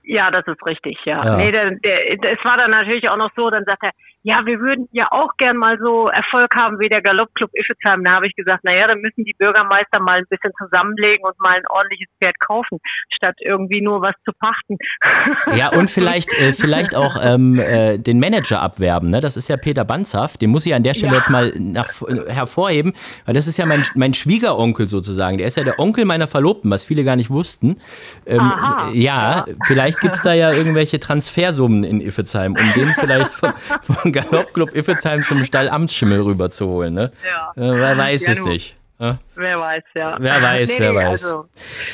[0.03, 1.23] Ja, das ist richtig, ja.
[1.23, 1.37] ja.
[1.37, 3.91] Nee, der, der, es war dann natürlich auch noch so, dann sagt er,
[4.23, 8.05] ja, wir würden ja auch gern mal so Erfolg haben wie der Galoppclub Iffezheim.
[8.05, 11.57] Da habe ich gesagt, naja, dann müssen die Bürgermeister mal ein bisschen zusammenlegen und mal
[11.57, 12.79] ein ordentliches Pferd kaufen,
[13.13, 14.77] statt irgendwie nur was zu pachten.
[15.57, 19.09] Ja, und vielleicht, äh, vielleicht auch ähm, äh, den Manager abwerben.
[19.09, 19.19] Ne?
[19.19, 20.41] Das ist ja Peter Banzhaft.
[20.41, 21.17] Den muss ich an der Stelle ja.
[21.17, 21.89] jetzt mal nach,
[22.27, 22.93] hervorheben,
[23.25, 25.37] weil das ist ja mein, mein Schwiegeronkel sozusagen.
[25.37, 27.77] Der ist ja der Onkel meiner Verlobten, was viele gar nicht wussten.
[28.25, 28.91] Ähm, Aha.
[28.93, 34.12] Ja, vielleicht gibt es da ja irgendwelche Transfersummen in Iffezheim, um den vielleicht von, von
[34.13, 36.93] Galoppclub Iffezheim zum Stall Amtsschimmel rüberzuholen.
[36.93, 37.11] Ne?
[37.25, 37.51] Ja.
[37.55, 38.77] Äh, wer weiß ja, es nicht.
[38.99, 39.17] Ja?
[39.35, 40.15] Wer weiß, ja.
[40.19, 41.33] Wer weiß, nee, wer nee, weiß.
[41.33, 41.45] Also,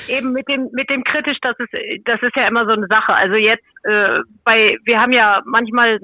[0.09, 1.73] eben mit dem, mit dem kritisch, das ist,
[2.05, 3.15] das ist ja immer so eine Sache.
[3.15, 5.99] Also jetzt, äh, bei, wir haben ja manchmal,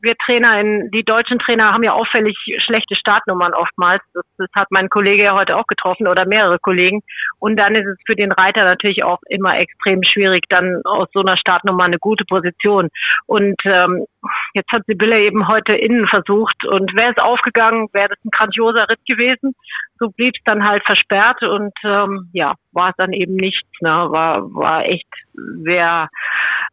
[0.00, 4.02] wir Trainer in, die deutschen Trainer haben ja auffällig schlechte Startnummern oftmals.
[4.14, 7.02] Das, das hat mein Kollege ja heute auch getroffen oder mehrere Kollegen.
[7.38, 11.20] Und dann ist es für den Reiter natürlich auch immer extrem schwierig, dann aus so
[11.20, 12.88] einer Startnummer eine gute Position.
[13.26, 14.06] Und ähm,
[14.54, 18.88] jetzt hat Sibylle eben heute innen versucht und wäre es aufgegangen, wäre das ein grandioser
[18.88, 19.54] Ritt gewesen.
[19.98, 23.68] So blieb es dann halt versperrt und ähm, ja, war es dann eben nichts.
[23.80, 23.88] Ne?
[23.88, 26.08] War, war echt sehr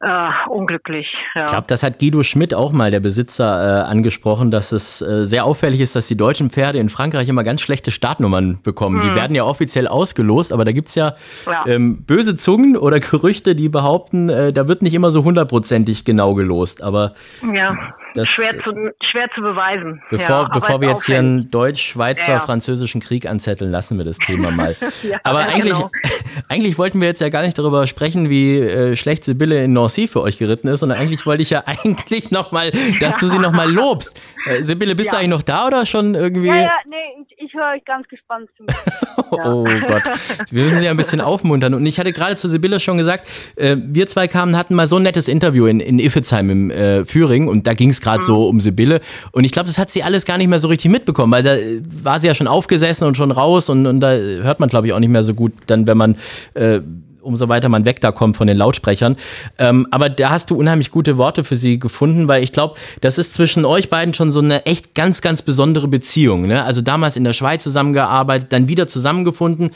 [0.04, 1.08] äh, unglücklich.
[1.34, 1.42] Ja.
[1.42, 5.26] Ich glaube, das hat Guido Schmidt auch mal, der Besitzer, äh, angesprochen, dass es äh,
[5.26, 8.98] sehr auffällig ist, dass die deutschen Pferde in Frankreich immer ganz schlechte Startnummern bekommen.
[8.98, 9.02] Mhm.
[9.02, 11.64] Die werden ja offiziell ausgelost, aber da gibt es ja, ja.
[11.68, 16.34] Ähm, böse Zungen oder Gerüchte, die behaupten, äh, da wird nicht immer so hundertprozentig genau
[16.34, 16.84] gelost.
[16.84, 17.14] Aber
[17.54, 17.78] ja.
[18.16, 18.72] Das, schwer, zu,
[19.12, 20.02] schwer zu beweisen.
[20.10, 24.76] Bevor, ja, bevor wir jetzt hier einen deutsch-schweizer-französischen Krieg anzetteln, lassen wir das Thema mal.
[25.24, 25.90] aber eigentlich, genau.
[26.50, 30.08] eigentlich wollten wir jetzt ja gar nicht darüber sprechen, wie äh, schlecht Sibylle in Nancy
[30.08, 33.72] für euch geritten ist, sondern eigentlich wollte ich ja eigentlich nochmal, dass du sie nochmal
[33.72, 34.20] lobst.
[34.46, 36.48] Äh, Sibylle, bist du eigentlich noch da oder schon irgendwie?
[36.48, 38.66] Ja, ja, nee, ich, ich höre euch ganz gespannt zu.
[39.32, 40.04] oh Gott.
[40.52, 41.74] Wir müssen sie ein bisschen aufmuntern.
[41.74, 44.98] Und ich hatte gerade zu Sibylle schon gesagt, äh, wir zwei kamen, hatten mal so
[44.98, 48.26] ein nettes Interview in, in Iffezheim im äh, Führing und da ging es gerade mhm.
[48.26, 49.02] so um Sibylle.
[49.32, 51.58] Und ich glaube, das hat sie alles gar nicht mehr so richtig mitbekommen, weil da
[52.04, 54.94] war sie ja schon aufgesessen und schon raus und, und da hört man, glaube ich,
[54.94, 56.18] auch nicht mehr so gut, dann, wenn man
[56.54, 56.82] äh,
[57.24, 59.18] umso weiter man weg da kommt von den Lautsprechern.
[59.58, 63.18] Ähm, aber da hast du unheimlich gute Worte für sie gefunden, weil ich glaube, das
[63.18, 66.48] ist zwischen euch beiden schon so eine echt ganz, ganz besondere Beziehung.
[66.48, 66.64] Ne?
[66.64, 69.72] Also damals in der Schweiz zusammengearbeitet, dann wieder zusammengefunden.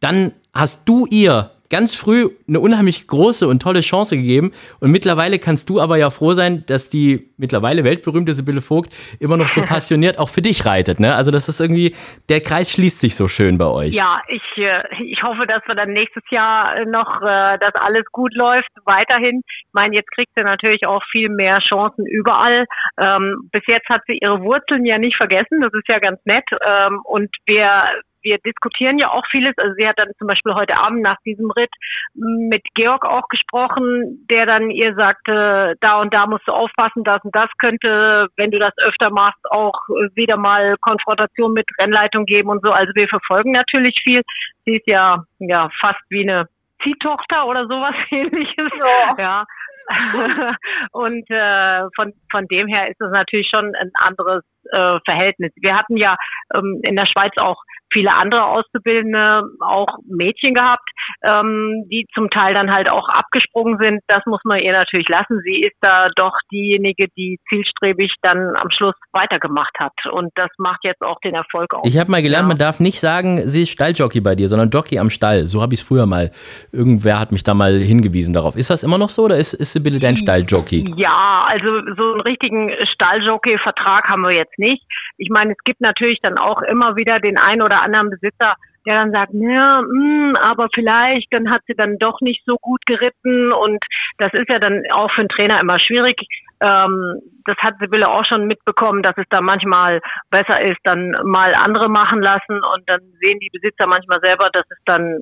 [0.00, 4.52] Dann hast du ihr ganz früh eine unheimlich große und tolle Chance gegeben.
[4.78, 9.36] Und mittlerweile kannst du aber ja froh sein, dass die mittlerweile weltberühmte Sibylle Vogt immer
[9.36, 11.00] noch so passioniert auch für dich reitet.
[11.00, 11.12] Ne?
[11.12, 11.96] Also das ist irgendwie,
[12.28, 13.92] der Kreis schließt sich so schön bei euch.
[13.92, 18.32] Ja, ich, äh, ich hoffe, dass wir dann nächstes Jahr noch, äh, dass alles gut
[18.34, 19.42] läuft, weiterhin.
[19.44, 22.66] Ich meine, jetzt kriegt sie natürlich auch viel mehr Chancen überall.
[23.00, 26.44] Ähm, bis jetzt hat sie ihre Wurzeln ja nicht vergessen, das ist ja ganz nett.
[26.64, 27.82] Ähm, und wir
[28.24, 29.56] wir diskutieren ja auch vieles.
[29.58, 31.70] Also sie hat dann zum Beispiel heute Abend nach diesem Ritt
[32.14, 37.22] mit Georg auch gesprochen, der dann ihr sagte, da und da musst du aufpassen, das
[37.22, 39.78] und das könnte, wenn du das öfter machst, auch
[40.14, 42.70] wieder mal Konfrontation mit Rennleitung geben und so.
[42.70, 44.22] Also wir verfolgen natürlich viel.
[44.64, 46.48] Sie ist ja, ja fast wie eine
[46.82, 48.70] Ziehtochter oder sowas ähnliches.
[48.78, 49.14] Ja.
[49.18, 49.44] ja.
[50.92, 55.52] und äh, von, von dem her ist es natürlich schon ein anderes äh, Verhältnis.
[55.56, 56.16] Wir hatten ja
[56.54, 57.56] ähm, in der Schweiz auch
[57.92, 60.88] viele andere Auszubildende, auch Mädchen gehabt,
[61.22, 64.00] ähm, die zum Teil dann halt auch abgesprungen sind.
[64.08, 65.40] Das muss man ihr natürlich lassen.
[65.44, 69.92] Sie ist da doch diejenige, die zielstrebig dann am Schluss weitergemacht hat.
[70.10, 71.86] Und das macht jetzt auch den Erfolg aus.
[71.86, 72.48] Ich habe mal gelernt, ja.
[72.48, 75.46] man darf nicht sagen, sie ist Stalljockey bei dir, sondern Jockey am Stall.
[75.46, 76.32] So habe ich es früher mal.
[76.72, 78.56] Irgendwer hat mich da mal hingewiesen darauf.
[78.56, 80.94] Ist das immer noch so oder ist, ist Sibylle dein Stalljockey?
[80.96, 84.82] Ja, also so einen richtigen Stalljockey-Vertrag haben wir jetzt nicht.
[85.18, 88.54] Ich meine, es gibt natürlich dann auch immer wieder den einen oder anderen Besitzer,
[88.86, 92.80] der dann sagt, ja, hm, aber vielleicht, dann hat sie dann doch nicht so gut
[92.86, 93.82] geritten und
[94.18, 96.16] das ist ja dann auch für einen Trainer immer schwierig.
[96.60, 101.54] Ähm, das hat Sibylle auch schon mitbekommen, dass es da manchmal besser ist, dann mal
[101.54, 105.20] andere machen lassen und dann sehen die Besitzer manchmal selber, dass es dann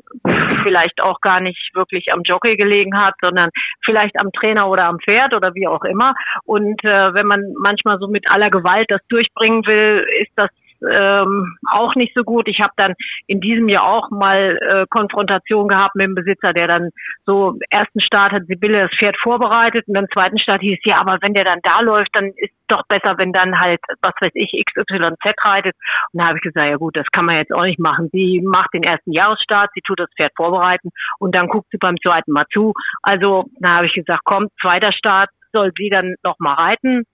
[0.63, 3.51] vielleicht auch gar nicht wirklich am Jockey gelegen hat, sondern
[3.85, 6.15] vielleicht am Trainer oder am Pferd oder wie auch immer.
[6.45, 10.51] Und äh, wenn man manchmal so mit aller Gewalt das durchbringen will, ist das
[10.91, 12.49] ähm, auch nicht so gut.
[12.49, 12.95] Ich habe dann
[13.27, 16.91] in diesem Jahr auch mal äh, Konfrontation gehabt mit dem Besitzer, der dann
[17.27, 21.19] so ersten Start hat Sibylle das Pferd vorbereitet und dann zweiten Start hieß, ja, aber
[21.21, 24.53] wenn der dann da läuft, dann ist doch besser, wenn dann halt, was weiß ich,
[24.67, 25.75] XYZ reitet.
[26.13, 28.09] Und da habe ich gesagt, ja gut, das kann man jetzt auch nicht machen.
[28.13, 31.97] Sie macht den ersten Jahresstart, sie tut das Pferd vorbereiten und dann guckt sie beim
[32.01, 32.73] zweiten Mal zu.
[33.03, 37.05] Also da habe ich gesagt, komm, zweiter Start soll sie dann noch mal reiten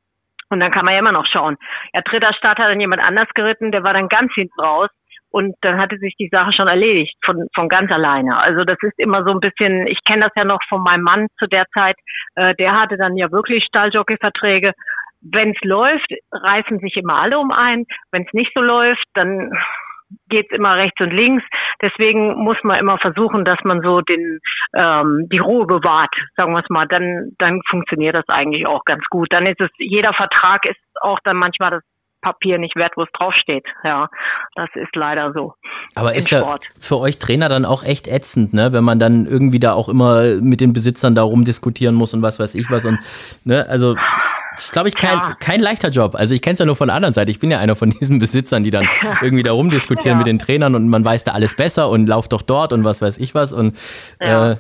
[0.50, 1.56] und dann kann man ja immer noch schauen.
[1.92, 4.88] Ja, dritter Start hat dann jemand anders geritten, der war dann ganz hinten raus.
[5.30, 8.38] Und dann hatte sich die Sache schon erledigt von, von ganz alleine.
[8.38, 11.26] Also das ist immer so ein bisschen, ich kenne das ja noch von meinem Mann
[11.38, 11.96] zu der Zeit,
[12.36, 14.72] äh, der hatte dann ja wirklich Stalljockey-Verträge.
[15.20, 17.84] Wenn es läuft, reißen sich immer alle um ein.
[18.10, 19.52] Wenn es nicht so läuft, dann
[20.28, 21.44] geht's immer rechts und links.
[21.82, 24.40] Deswegen muss man immer versuchen, dass man so den
[24.74, 26.86] ähm, die Ruhe bewahrt, sagen wir es mal.
[26.86, 29.28] Dann dann funktioniert das eigentlich auch ganz gut.
[29.30, 31.82] Dann ist es jeder Vertrag ist auch dann manchmal das
[32.20, 33.64] Papier nicht wert, wo es draufsteht.
[33.84, 34.08] Ja,
[34.56, 35.54] das ist leider so.
[35.94, 36.64] Aber ist Sport.
[36.64, 38.72] ja für euch Trainer dann auch echt ätzend, ne?
[38.72, 42.40] Wenn man dann irgendwie da auch immer mit den Besitzern da rumdiskutieren muss und was
[42.40, 42.98] weiß ich was und
[43.44, 43.94] ne, also
[44.58, 45.36] das ist, glaube ich, kein, ja.
[45.38, 46.16] kein leichter Job.
[46.16, 47.30] Also ich kenne es ja nur von der anderen Seite.
[47.30, 48.88] Ich bin ja einer von diesen Besitzern, die dann
[49.22, 50.18] irgendwie da rumdiskutieren ja.
[50.18, 53.00] mit den Trainern und man weiß da alles besser und lauft doch dort und was
[53.00, 53.52] weiß ich was.
[53.52, 53.76] Und
[54.20, 54.52] ja.
[54.52, 54.56] äh,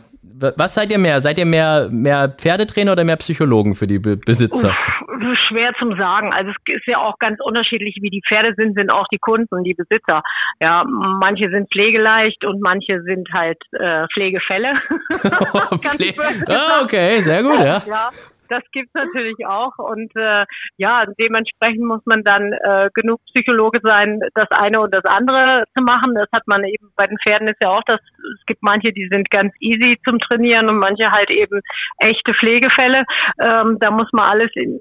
[0.56, 1.20] was seid ihr mehr?
[1.20, 4.68] Seid ihr mehr, mehr Pferdetrainer oder mehr Psychologen für die Be Besitzer?
[4.68, 6.32] Uff, schwer zum sagen.
[6.32, 9.52] Also es ist ja auch ganz unterschiedlich, wie die Pferde sind, sind auch die Kunden
[9.52, 10.22] und die Besitzer.
[10.60, 14.74] Ja, manche sind pflegeleicht und manche sind halt äh, Pflegefälle.
[15.10, 16.14] Pfle
[16.46, 17.82] ah, okay, sehr gut, ja.
[17.84, 18.10] ja
[18.48, 19.78] das gibt's natürlich auch.
[19.78, 20.44] Und äh,
[20.76, 25.82] ja, dementsprechend muss man dann äh, genug Psychologe sein, das eine und das andere zu
[25.82, 26.14] machen.
[26.14, 28.00] Das hat man eben bei den Pferden ist ja auch das,
[28.38, 31.60] es gibt manche, die sind ganz easy zum Trainieren und manche halt eben
[31.98, 33.04] echte Pflegefälle.
[33.40, 34.78] Ähm, da muss man alles in,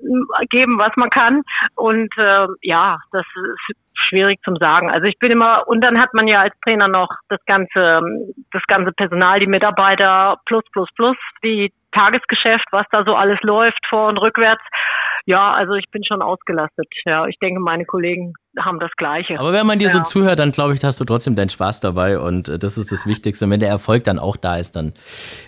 [0.49, 1.43] geben, was man kann.
[1.75, 3.25] Und äh, ja, das
[3.69, 3.77] ist
[4.09, 4.89] schwierig zum sagen.
[4.89, 8.01] Also ich bin immer, und dann hat man ja als Trainer noch das ganze,
[8.51, 13.79] das ganze Personal, die Mitarbeiter plus, plus, plus, die Tagesgeschäft, was da so alles läuft,
[13.89, 14.63] vor und rückwärts.
[15.25, 16.87] Ja, also ich bin schon ausgelastet.
[17.05, 19.39] Ja, ich denke, meine Kollegen haben das Gleiche.
[19.39, 19.93] Aber wenn man dir ja.
[19.93, 22.91] so zuhört, dann glaube ich, hast du trotzdem deinen Spaß dabei und äh, das ist
[22.91, 23.45] das Wichtigste.
[23.45, 24.93] Und wenn der Erfolg dann auch da ist, dann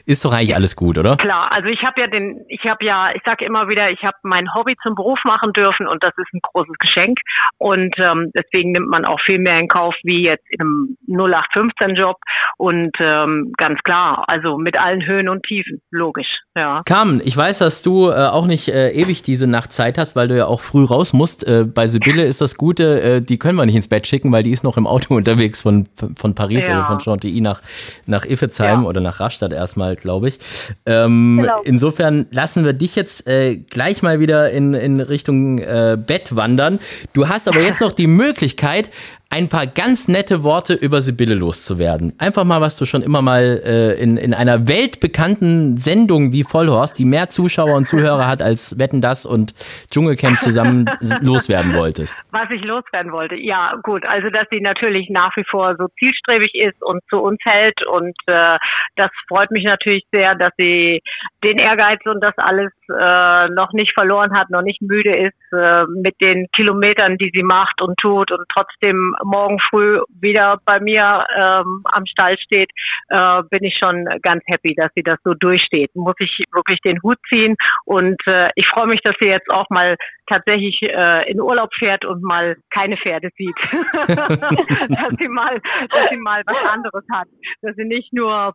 [0.05, 1.17] ist doch eigentlich alles gut, oder?
[1.17, 4.17] Klar, also ich habe ja den, ich habe ja, ich sage immer wieder, ich habe
[4.23, 7.19] mein Hobby zum Beruf machen dürfen und das ist ein großes Geschenk
[7.57, 11.95] und ähm, deswegen nimmt man auch viel mehr in Kauf wie jetzt in einem 0815
[11.95, 12.17] Job
[12.57, 16.81] und ähm, ganz klar, also mit allen Höhen und Tiefen, logisch, ja.
[16.85, 20.27] Carmen, ich weiß, dass du äh, auch nicht äh, ewig diese Nacht Zeit hast, weil
[20.27, 21.47] du ja auch früh raus musst.
[21.47, 24.43] Äh, bei Sibylle ist das Gute, äh, die können wir nicht ins Bett schicken, weil
[24.43, 26.79] die ist noch im Auto unterwegs von, von Paris ja.
[26.79, 27.61] oder von Chantilly nach,
[28.05, 28.87] nach Iffezheim ja.
[28.87, 30.39] oder nach Rastatt erstmal, glaube ich.
[30.85, 31.61] Ähm, genau.
[31.63, 36.79] Insofern lassen wir dich jetzt äh, gleich mal wieder in, in Richtung äh, Bett wandern.
[37.13, 38.89] Du hast aber jetzt noch die Möglichkeit,
[39.31, 42.15] ein paar ganz nette Worte über Sibylle loszuwerden.
[42.17, 46.97] Einfach mal, was du schon immer mal äh, in, in einer weltbekannten Sendung wie Vollhorst,
[46.97, 49.53] die mehr Zuschauer und Zuhörer hat als Wetten das und
[49.91, 50.89] Dschungelcamp zusammen
[51.21, 52.23] loswerden wolltest.
[52.31, 56.55] Was ich loswerden wollte, ja gut, also dass sie natürlich nach wie vor so zielstrebig
[56.55, 58.57] ist und zu uns hält und äh,
[58.95, 61.01] das freut mich natürlich sehr, dass sie
[61.43, 65.85] den Ehrgeiz und das alles äh, noch nicht verloren hat, noch nicht müde ist äh,
[65.85, 71.25] mit den Kilometern, die sie macht und tut und trotzdem morgen früh wieder bei mir
[71.35, 72.69] ähm, am Stall steht,
[73.09, 75.95] äh, bin ich schon ganz happy, dass sie das so durchsteht.
[75.95, 79.69] Muss ich wirklich den Hut ziehen und äh, ich freue mich, dass sie jetzt auch
[79.69, 79.95] mal
[80.27, 83.55] tatsächlich äh, in Urlaub fährt und mal keine Pferde sieht.
[83.93, 87.27] dass sie mal, dass sie mal was anderes hat.
[87.61, 88.53] Dass sie nicht nur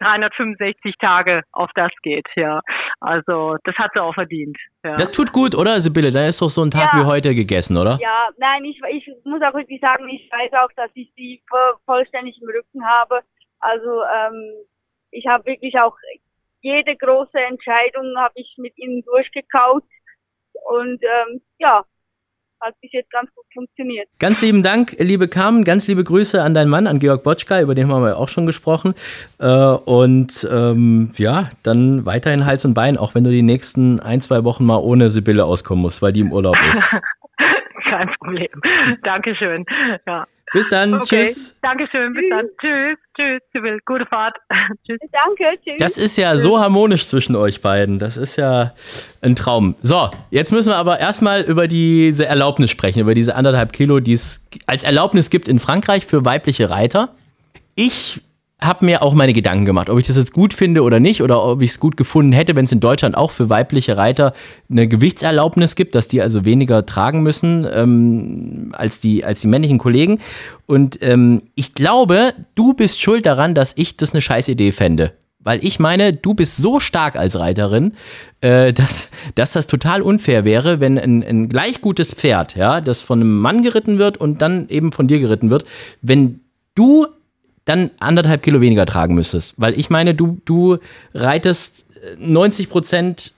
[0.00, 2.60] 365 Tage auf das geht, ja.
[3.00, 4.56] Also das hat sie auch verdient.
[4.84, 4.96] Ja.
[4.96, 6.10] Das tut gut, oder Sibylle?
[6.10, 7.00] Da ist doch so ein Tag ja.
[7.00, 7.98] wie heute gegessen, oder?
[8.00, 11.42] Ja, nein, ich, ich muss auch wirklich sagen, ich weiß auch, dass ich sie
[11.84, 13.20] vollständig im Rücken habe.
[13.60, 14.52] Also ähm,
[15.10, 15.96] ich habe wirklich auch
[16.60, 19.84] jede große Entscheidung habe ich mit ihnen durchgekaut
[20.68, 21.84] und ähm, ja,
[22.66, 24.08] hat bis jetzt ganz gut funktioniert.
[24.18, 27.74] Ganz lieben Dank, liebe Carmen, ganz liebe Grüße an deinen Mann, an Georg Botschka, über
[27.74, 28.94] den haben wir auch schon gesprochen.
[29.38, 34.20] Äh, und ähm, ja, dann weiterhin Hals und Bein, auch wenn du die nächsten ein,
[34.20, 36.90] zwei Wochen mal ohne Sibylle auskommen musst, weil die im Urlaub ist.
[37.90, 38.48] Kein Problem.
[39.02, 39.64] Dankeschön.
[40.06, 40.26] Ja.
[40.52, 40.94] Bis dann.
[40.94, 41.24] Okay.
[41.24, 41.56] Tschüss.
[41.60, 42.46] Dankeschön, bis dann.
[42.60, 43.78] Tschüss, tschüss, Sibyl.
[43.84, 44.36] Gute Fahrt.
[44.86, 44.98] tschüss.
[45.12, 45.76] Danke, tschüss.
[45.78, 47.98] Das ist ja so harmonisch zwischen euch beiden.
[47.98, 48.72] Das ist ja
[49.22, 49.74] ein Traum.
[49.82, 54.12] So, jetzt müssen wir aber erstmal über diese Erlaubnis sprechen, über diese anderthalb Kilo, die
[54.12, 57.14] es als Erlaubnis gibt in Frankreich für weibliche Reiter.
[57.74, 58.22] Ich
[58.60, 61.44] habe mir auch meine Gedanken gemacht, ob ich das jetzt gut finde oder nicht, oder
[61.44, 64.32] ob ich es gut gefunden hätte, wenn es in Deutschland auch für weibliche Reiter
[64.70, 69.78] eine Gewichtserlaubnis gibt, dass die also weniger tragen müssen ähm, als, die, als die männlichen
[69.78, 70.20] Kollegen.
[70.64, 75.12] Und ähm, ich glaube, du bist schuld daran, dass ich das eine scheiß Idee fände.
[75.38, 77.92] Weil ich meine, du bist so stark als Reiterin,
[78.40, 83.02] äh, dass, dass das total unfair wäre, wenn ein, ein gleich gutes Pferd, ja, das
[83.02, 85.64] von einem Mann geritten wird und dann eben von dir geritten wird,
[86.00, 86.40] wenn
[86.74, 87.06] du
[87.66, 89.54] dann anderthalb Kilo weniger tragen müsstest.
[89.58, 90.78] Weil ich meine, du, du
[91.12, 91.86] reitest
[92.18, 93.34] 90 Prozent,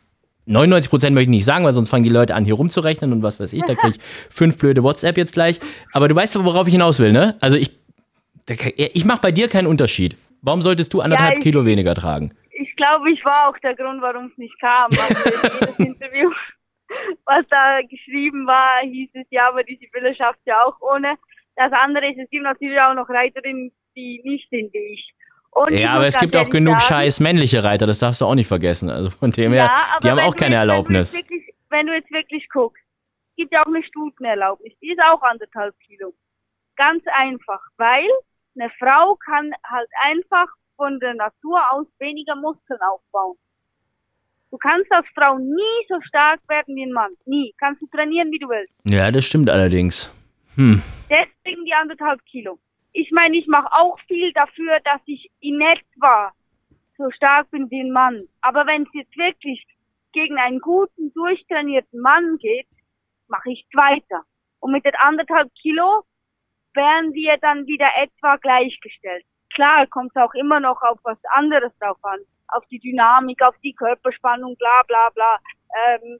[0.46, 3.22] 99 Prozent möchte ich nicht sagen, weil sonst fangen die Leute an, hier rumzurechnen und
[3.22, 5.58] was weiß ich, da kriege ich fünf blöde WhatsApp jetzt gleich.
[5.92, 7.36] Aber du weißt, worauf ich hinaus will, ne?
[7.40, 7.72] Also ich,
[8.76, 10.16] ich mache bei dir keinen Unterschied.
[10.40, 12.32] Warum solltest du anderthalb Ja, ich- Kilo weniger tragen?
[12.60, 14.90] ich glaube, ich war auch der Grund, warum es nicht kam.
[14.90, 16.30] Also jedes Interview,
[17.24, 21.14] was da geschrieben war, hieß es ja, aber die Sibylle schafft ja auch ohne.
[21.56, 25.14] Das andere ist, es gibt natürlich auch noch Reiterinnen, die nicht sind wie ich.
[25.50, 28.34] Und Ja, aber es gibt auch genug sagen, scheiß männliche Reiter, das darfst du auch
[28.34, 28.90] nicht vergessen.
[28.90, 31.14] Also von dem her, aber die haben auch keine jetzt- Erlaubnis.
[31.14, 32.82] Wenn du, jetzt wirklich, wenn du jetzt wirklich guckst,
[33.36, 36.12] gibt ja auch eine Stutenerlaubnis, die ist auch anderthalb Kilo.
[36.76, 38.08] Ganz einfach, weil
[38.58, 43.36] eine Frau kann halt einfach von der Natur aus weniger Muskeln aufbauen.
[44.50, 47.10] Du kannst als Frau nie so stark werden wie ein Mann.
[47.26, 47.52] Nie.
[47.58, 48.72] Kannst du trainieren, wie du willst.
[48.84, 50.10] Ja, das stimmt allerdings.
[50.56, 50.82] Hm.
[51.10, 52.58] Deswegen die anderthalb Kilo.
[53.00, 56.32] Ich meine, ich mache auch viel dafür, dass ich in etwa
[56.96, 58.26] so stark bin wie ein Mann.
[58.40, 59.64] Aber wenn es jetzt wirklich
[60.12, 62.66] gegen einen guten, durchtrainierten Mann geht,
[63.28, 64.24] mache ich weiter.
[64.58, 66.02] Und mit den anderthalb Kilo
[66.74, 69.24] wären wir dann wieder etwa gleichgestellt.
[69.54, 72.18] Klar kommt es auch immer noch auf was anderes drauf an.
[72.48, 75.38] Auf die Dynamik, auf die Körperspannung, bla bla bla.
[75.86, 76.18] Ähm,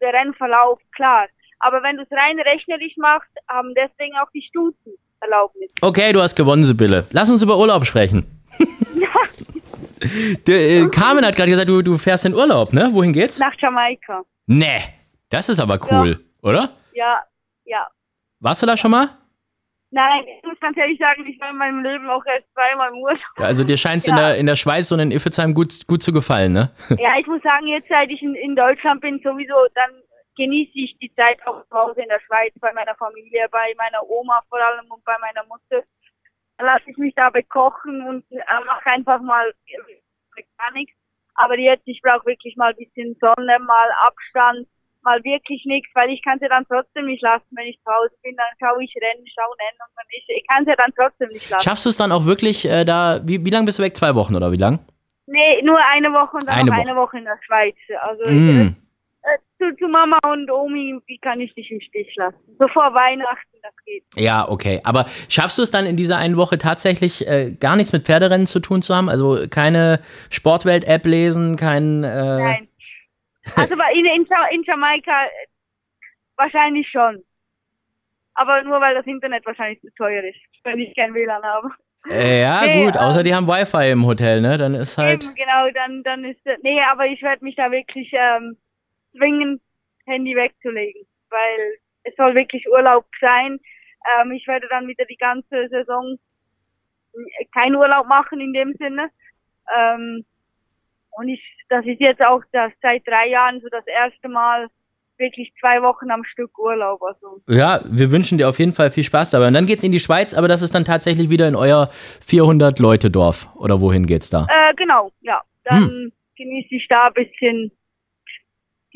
[0.00, 1.28] der Rennverlauf, klar.
[1.60, 5.70] Aber wenn du es rein rechnerisch machst, haben deswegen auch die Stuten Erlaubnis.
[5.80, 7.06] Okay, du hast gewonnen, Sibylle.
[7.12, 8.26] Lass uns über Urlaub sprechen.
[10.46, 12.88] Der, äh, Carmen hat gerade gesagt, du, du fährst in Urlaub, ne?
[12.92, 13.38] Wohin geht's?
[13.38, 14.22] Nach Jamaika.
[14.46, 14.80] Nee,
[15.30, 16.70] das ist aber cool, oder?
[16.94, 17.20] Ja,
[17.64, 17.86] ja.
[18.40, 19.08] Warst du da schon mal?
[19.90, 22.98] Nein, ich muss ganz ehrlich sagen, ich war in meinem Leben auch erst zweimal im
[22.98, 23.18] Urlaub.
[23.38, 24.28] Ja, also dir scheint es in, Ja.
[24.30, 26.70] der, in der Schweiz und in Iffezheim gut, gut zu gefallen, ne?
[26.90, 29.90] Ja, ich muss sagen, jetzt seit ich in, in Deutschland bin, sowieso, dann
[30.36, 34.02] genieße ich die Zeit auch zu Hause in der Schweiz, bei meiner Familie, bei meiner
[34.08, 35.84] Oma vor allem und bei meiner Mutter.
[36.58, 40.94] Dann lasse ich mich da bekochen und äh, mache einfach mal äh, gar nichts.
[41.34, 44.66] Aber jetzt, ich brauche wirklich mal ein bisschen Sonne, mal Abstand,
[45.02, 48.14] mal wirklich nichts, weil ich kann sie dann trotzdem nicht lassen, wenn ich zu Hause
[48.22, 48.36] bin.
[48.36, 51.48] Dann schaue ich Rennen, schaue Rennen und dann ich, ich kann sie dann trotzdem nicht
[51.50, 51.62] lassen.
[51.62, 53.96] Schaffst du es dann auch wirklich äh, da, wie, wie lange bist du weg?
[53.96, 54.80] Zwei Wochen oder wie lang?
[55.26, 56.80] Nee, nur eine Woche und dann Eine Woche.
[56.80, 57.76] eine Woche in der Schweiz.
[58.00, 58.76] Also Mm.
[59.58, 62.38] Zu, zu Mama und Omi, wie kann ich dich im Stich lassen?
[62.58, 64.04] So vor Weihnachten, das geht.
[64.14, 64.80] Ja, okay.
[64.84, 68.46] Aber schaffst du es dann in dieser einen Woche tatsächlich äh, gar nichts mit Pferderennen
[68.46, 69.08] zu tun zu haben?
[69.08, 72.04] Also keine Sportwelt-App lesen, kein.
[72.04, 72.68] Äh, Nein.
[73.56, 75.28] Also bei- in, in, in Jamaika äh,
[76.36, 77.22] wahrscheinlich schon.
[78.34, 81.70] Aber nur weil das Internet wahrscheinlich zu teuer ist, wenn ich kein WLAN habe.
[82.10, 84.58] Äh, ja, Nee, gut, ähm, außer die haben Wi-Fi im Hotel, ne?
[84.58, 85.24] Dann ist halt.
[85.24, 88.56] Eben, genau, dann, dann ist äh, Nee, aber ich werde mich da wirklich ähm,
[89.16, 89.60] zwingen,
[90.06, 91.02] Handy wegzulegen.
[91.30, 93.58] Weil es soll wirklich Urlaub sein.
[94.20, 96.18] Ähm, ich werde dann wieder die ganze Saison
[97.52, 99.10] keinen Urlaub machen in dem Sinne.
[99.76, 100.24] Ähm,
[101.10, 104.68] und ich, das ist jetzt auch das seit drei Jahren so das erste Mal
[105.18, 107.02] wirklich zwei Wochen am Stück Urlaub.
[107.02, 109.48] Also Ja, wir wünschen dir auf jeden Fall viel Spaß dabei.
[109.48, 111.90] Und dann geht's in die Schweiz, aber das ist dann tatsächlich wieder in euer
[112.28, 113.48] 400-Leute-Dorf.
[113.56, 114.46] Oder wohin geht's da?
[114.50, 115.40] Äh, genau, ja.
[115.64, 117.72] Dann genieße ich da ein bisschen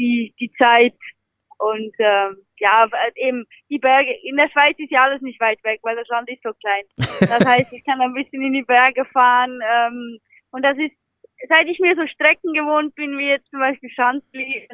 [0.01, 0.95] die, die Zeit
[1.59, 5.81] und ähm, ja, eben die Berge, in der Schweiz ist ja alles nicht weit weg,
[5.83, 6.85] weil das Land ist so klein.
[7.21, 10.19] Das heißt, ich kann ein bisschen in die Berge fahren ähm,
[10.53, 10.97] und das ist,
[11.49, 14.67] seit ich mir so Strecken gewohnt bin, wie jetzt zum Beispiel Schanzli,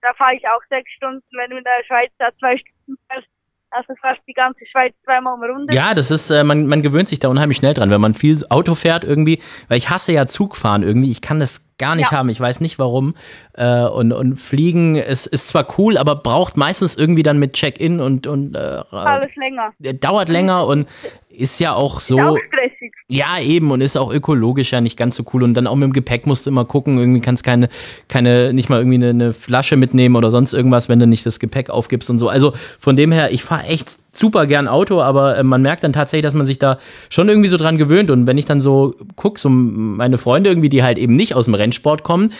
[0.00, 3.28] da fahre ich auch sechs Stunden, wenn du in der Schweiz da zwei Stunden fährst,
[3.70, 5.74] also fast die ganze Schweiz zweimal um Runde.
[5.74, 8.44] Ja, das ist, äh, man, man gewöhnt sich da unheimlich schnell dran, wenn man viel
[8.48, 12.18] Auto fährt irgendwie, weil ich hasse ja Zugfahren irgendwie, ich kann das gar nicht Ja.
[12.18, 13.14] haben, ich weiß nicht warum.
[13.54, 18.00] Äh, und, und Fliegen ist, ist zwar cool, aber braucht meistens irgendwie dann mit Check-in
[18.00, 18.58] und, und äh,
[18.90, 19.70] Alles länger.
[19.82, 20.86] äh, dauert länger und
[21.30, 22.18] ist ja auch Ist so.
[22.18, 22.92] auch stressig.
[23.08, 25.84] Ja, eben und ist auch ökologisch ja nicht ganz so cool und dann auch mit
[25.84, 27.68] dem Gepäck musst du immer gucken, irgendwie kannst keine,
[28.08, 31.38] keine, nicht mal irgendwie eine, eine Flasche mitnehmen oder sonst irgendwas, wenn du nicht das
[31.40, 32.28] Gepäck aufgibst und so.
[32.28, 33.88] Also von dem her, ich fahre echt
[34.18, 36.78] super gern Auto, aber äh, man merkt dann tatsächlich, dass man sich da
[37.10, 40.68] schon irgendwie so dran gewöhnt und wenn ich dann so gucke, so meine Freunde irgendwie,
[40.68, 42.32] die halt eben nicht aus dem Rennsport kommen,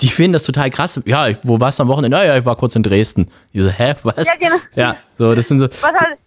[0.00, 1.00] die finden das total krass.
[1.04, 2.16] Ja, wo warst du am Wochenende?
[2.16, 3.30] Ja, ja, ich war kurz in Dresden.
[3.52, 4.26] Ich so, hä, was?
[4.26, 4.56] Ja, genau.
[4.74, 5.66] Ja, so, das sind so.
[5.66, 6.18] Was hat,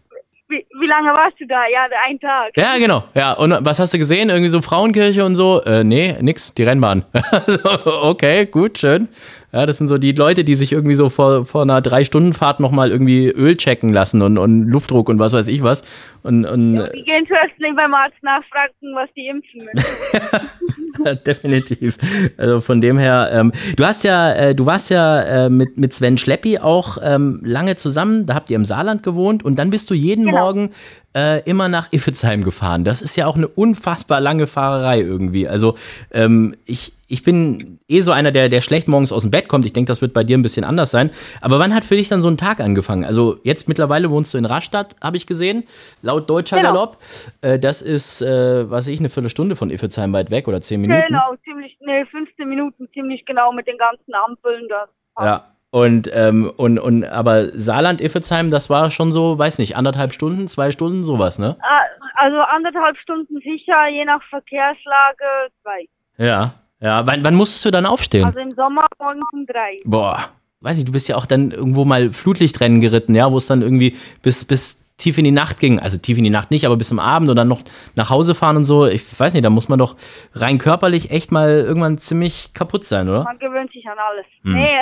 [0.48, 1.62] wie, wie lange warst du da?
[1.72, 2.52] Ja, einen Tag.
[2.56, 3.04] Ja, genau.
[3.14, 4.30] Ja, und was hast du gesehen?
[4.30, 5.62] Irgendwie so Frauenkirche und so?
[5.64, 7.06] Äh, nee, nix, die Rennbahn.
[7.86, 9.10] okay, gut, schön.
[9.52, 12.92] Ja, das sind so die Leute, die sich irgendwie so vor, vor einer Drei-Stunden-Fahrt nochmal
[12.92, 15.84] irgendwie Öl checken lassen und, und Luftdruck und was weiß ich was.
[16.22, 21.24] Und, und ja, die gehen zuerst beim Arzt nachfragen, was die impfen müssen.
[21.26, 21.98] Definitiv.
[22.38, 25.94] Also von dem her, ähm, du hast ja, äh, du warst ja äh, mit, mit
[25.94, 29.90] Sven Schleppi auch ähm, lange zusammen, da habt ihr im Saarland gewohnt und dann bist
[29.90, 30.40] du jeden genau.
[30.40, 30.72] Morgen
[31.16, 32.84] äh, immer nach Iffezheim gefahren.
[32.84, 35.48] Das ist ja auch eine unfassbar lange Fahrerei irgendwie.
[35.48, 35.76] Also
[36.12, 39.66] ähm, ich, ich bin eh so einer, der, der schlecht morgens aus dem Bett kommt.
[39.66, 41.10] Ich denke, das wird bei dir ein bisschen anders sein.
[41.42, 43.04] Aber wann hat für dich dann so ein Tag angefangen?
[43.04, 45.64] Also jetzt mittlerweile wohnst du in Rastatt, habe ich gesehen,
[46.02, 46.74] laut deutscher genau.
[46.74, 46.98] Galopp.
[47.42, 50.82] Äh, das ist, äh, was weiß ich, eine Viertelstunde von Iffezheim weit weg oder zehn
[50.82, 51.06] Minuten?
[51.08, 54.68] Genau, ziemlich, nee, 15 Minuten, ziemlich genau mit den ganzen Ampeln.
[54.70, 54.86] Da.
[55.26, 60.48] Ja, und, ähm, und, und aber Saarland-Iffezheim, das war schon so, weiß nicht, anderthalb Stunden,
[60.48, 61.58] zwei Stunden, sowas, ne?
[61.62, 61.82] Ah,
[62.16, 65.26] also anderthalb Stunden sicher, je nach Verkehrslage
[65.62, 65.88] zwei.
[66.18, 67.06] Ja, ja.
[67.06, 68.26] Wann, wann musstest du dann aufstehen?
[68.26, 69.80] Also im Sommer morgens um drei.
[69.86, 70.30] Boah,
[70.62, 73.62] weiß nicht, du bist ja auch dann irgendwo mal Flutlichtrennen geritten, ja, wo es dann
[73.62, 75.80] irgendwie bis, bis tief in die Nacht ging.
[75.80, 77.62] Also tief in die Nacht nicht, aber bis zum Abend und dann noch
[77.96, 78.86] nach Hause fahren und so.
[78.86, 79.96] Ich weiß nicht, da muss man doch
[80.34, 83.24] rein körperlich echt mal irgendwann ziemlich kaputt sein, oder?
[83.24, 84.26] Man gewöhnt sich an alles.
[84.44, 84.54] Hm.
[84.54, 84.78] Nee,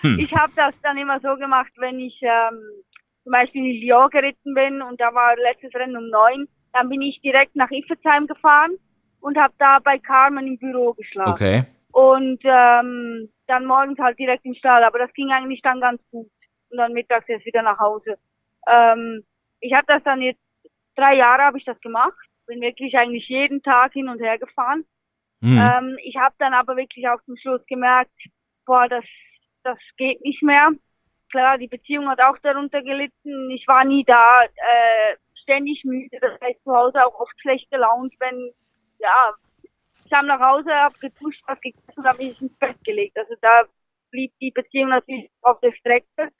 [0.00, 0.18] hm.
[0.18, 2.58] ich habe das dann immer so gemacht, wenn ich ähm,
[3.24, 7.02] zum Beispiel in Lyon geritten bin und da war letztes Rennen um neun, dann bin
[7.02, 8.72] ich direkt nach Iffezheim gefahren
[9.20, 11.32] und habe da bei Carmen im Büro geschlafen.
[11.32, 11.64] Okay.
[11.92, 16.30] Und ähm, dann morgens halt direkt im Stall, aber das ging eigentlich dann ganz gut.
[16.70, 18.16] Und dann mittags erst wieder nach Hause.
[18.66, 19.22] Ähm,
[19.62, 20.40] ich habe das dann jetzt,
[20.94, 24.84] drei Jahre habe ich das gemacht, bin wirklich eigentlich jeden Tag hin und her gefahren.
[25.40, 25.58] Mhm.
[25.58, 28.12] Ähm, ich habe dann aber wirklich auch zum Schluss gemerkt,
[28.66, 29.04] boah, das,
[29.62, 30.70] das geht nicht mehr.
[31.30, 33.50] Klar, die Beziehung hat auch darunter gelitten.
[33.50, 38.14] Ich war nie da, äh, ständig müde, das heißt zu Hause auch oft schlecht gelaunt,
[38.20, 38.52] wenn,
[38.98, 43.16] ja, ich kam nach Hause, habe getuscht, was gegessen und habe mich ins Bett gelegt.
[43.18, 43.64] Also da
[44.10, 46.30] blieb die Beziehung natürlich auf der Strecke.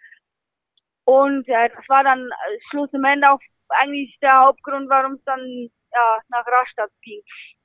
[1.04, 5.24] Und äh, das war dann äh, Schluss im Ende auch eigentlich der Hauptgrund, warum es
[5.24, 7.20] dann ja, nach Rastatt ging.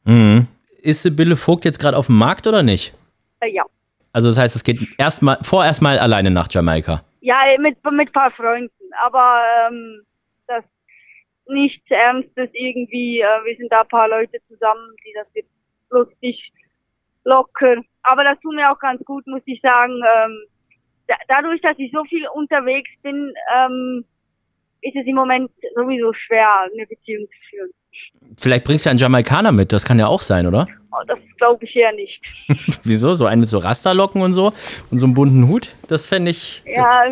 [0.06, 0.48] Mhm.
[0.82, 2.94] Ist Sibylle Vogt jetzt gerade auf dem Markt oder nicht?
[3.42, 3.64] Äh, ja.
[4.14, 7.04] Also das heißt, es geht erstmal vorerst mal alleine nach Jamaika.
[7.22, 8.72] Ja, mit mit ein paar Freunden,
[9.04, 10.02] aber ähm,
[10.48, 10.64] das
[11.48, 13.20] nichts Ernstes irgendwie.
[13.20, 15.52] Äh, wir sind da ein paar Leute zusammen, die das jetzt
[15.90, 16.52] lustig
[17.24, 17.82] locker.
[18.04, 19.94] Aber das tut mir auch ganz gut, muss ich sagen.
[19.94, 20.40] Ähm,
[21.28, 24.06] dadurch, dass ich so viel unterwegs bin, ähm,
[24.82, 27.70] ist es im Moment sowieso schwer, eine Beziehung zu führen.
[28.38, 30.68] Vielleicht bringst du ja einen Jamaikaner mit, das kann ja auch sein, oder?
[30.92, 32.22] Oh, das glaube ich eher nicht.
[32.84, 33.14] Wieso?
[33.14, 34.54] So einen mit so Rasterlocken und so
[34.92, 35.76] und so einem bunten Hut?
[35.88, 36.62] Das fände ich.
[36.66, 37.06] Ja,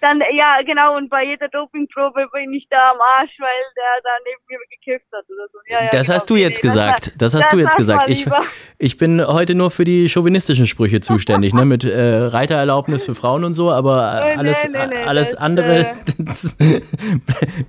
[0.00, 4.10] dann, ja, genau, und bei jeder Dopingprobe bin ich da am Arsch, weil der da
[4.24, 5.58] neben mir gekifft hat oder so.
[5.68, 6.16] Ja, ja, das genau.
[6.16, 7.12] hast du jetzt nee, gesagt.
[7.18, 8.08] Das, hast du jetzt gesagt.
[8.08, 8.26] Ich,
[8.78, 11.64] ich bin heute nur für die chauvinistischen Sprüche zuständig, ne?
[11.64, 16.80] Mit äh, Reitererlaubnis für Frauen und so, aber äh, alles, nee, nee, alles andere äh...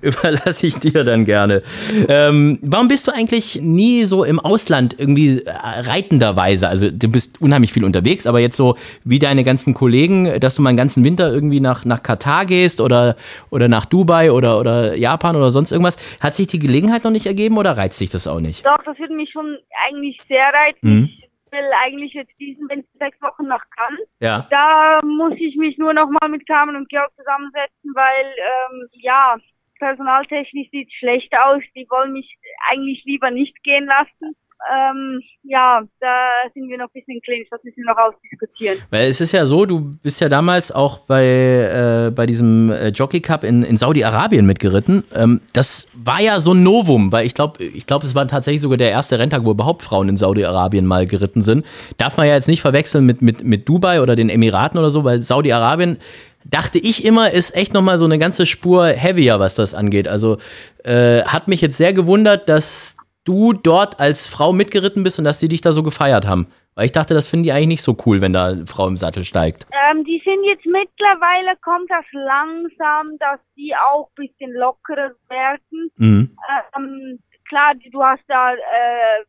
[0.00, 1.62] überlasse ich dir dann gerne.
[2.08, 6.68] Ähm, warum bist du eigentlich nie so im Ausland irgendwie äh, reitenderweise?
[6.68, 10.62] Also du bist unheimlich viel unterwegs, aber jetzt so wie deine ganzen Kollegen, dass du
[10.62, 13.16] mal einen ganzen Winter irgendwie nach, nach Katar Katar gehst oder,
[13.50, 15.96] oder nach Dubai oder, oder Japan oder sonst irgendwas.
[16.20, 18.64] Hat sich die Gelegenheit noch nicht ergeben oder reizt dich das auch nicht?
[18.64, 19.58] Doch, das würde mich schon
[19.88, 21.00] eigentlich sehr reizen.
[21.00, 21.04] Mhm.
[21.04, 24.06] Ich will eigentlich jetzt diesen Winter sechs Wochen nach Cannes.
[24.20, 24.46] Ja.
[24.50, 29.36] Da muss ich mich nur noch mal mit Carmen und Georg zusammensetzen, weil, ähm, ja,
[29.78, 31.62] personaltechnisch sieht es schlecht aus.
[31.74, 32.36] Die wollen mich
[32.70, 34.36] eigentlich lieber nicht gehen lassen
[34.68, 36.16] ähm, ja, da
[36.54, 38.78] sind wir noch ein bisschen clinch, das müssen wir noch ausdiskutieren.
[38.90, 42.88] Weil es ist ja so, du bist ja damals auch bei, äh, bei diesem äh,
[42.88, 45.04] Jockey Cup in, in Saudi-Arabien mitgeritten.
[45.14, 48.60] Ähm, das war ja so ein Novum, weil ich glaube, ich glaube, es war tatsächlich
[48.60, 51.64] sogar der erste Renntag, wo überhaupt Frauen in Saudi-Arabien mal geritten sind.
[51.96, 55.04] Darf man ja jetzt nicht verwechseln mit, mit, mit Dubai oder den Emiraten oder so,
[55.04, 55.98] weil Saudi-Arabien
[56.44, 60.08] dachte ich immer, ist echt nochmal so eine ganze Spur heavier, was das angeht.
[60.08, 60.38] Also
[60.84, 62.96] äh, hat mich jetzt sehr gewundert, dass
[63.30, 66.48] du dort als Frau mitgeritten bist und dass die dich da so gefeiert haben.
[66.74, 68.96] Weil ich dachte, das finden die eigentlich nicht so cool, wenn da eine Frau im
[68.96, 69.66] Sattel steigt.
[69.70, 75.90] Ähm, die sind jetzt mittlerweile, kommt das langsam, dass die auch ein bisschen lockerer werden.
[75.96, 76.36] Mhm.
[76.76, 77.18] Ähm,
[77.48, 79.24] klar, du hast da äh,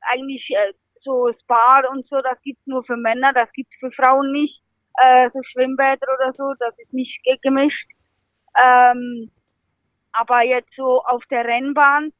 [0.00, 0.72] eigentlich äh,
[1.02, 4.62] so Spa und so, das gibt's nur für Männer, das gibt's für Frauen nicht.
[5.02, 7.88] Äh, so Schwimmbäder oder so, das ist nicht gemischt.
[8.62, 9.30] Ähm,
[10.12, 12.12] aber jetzt so auf der Rennbahn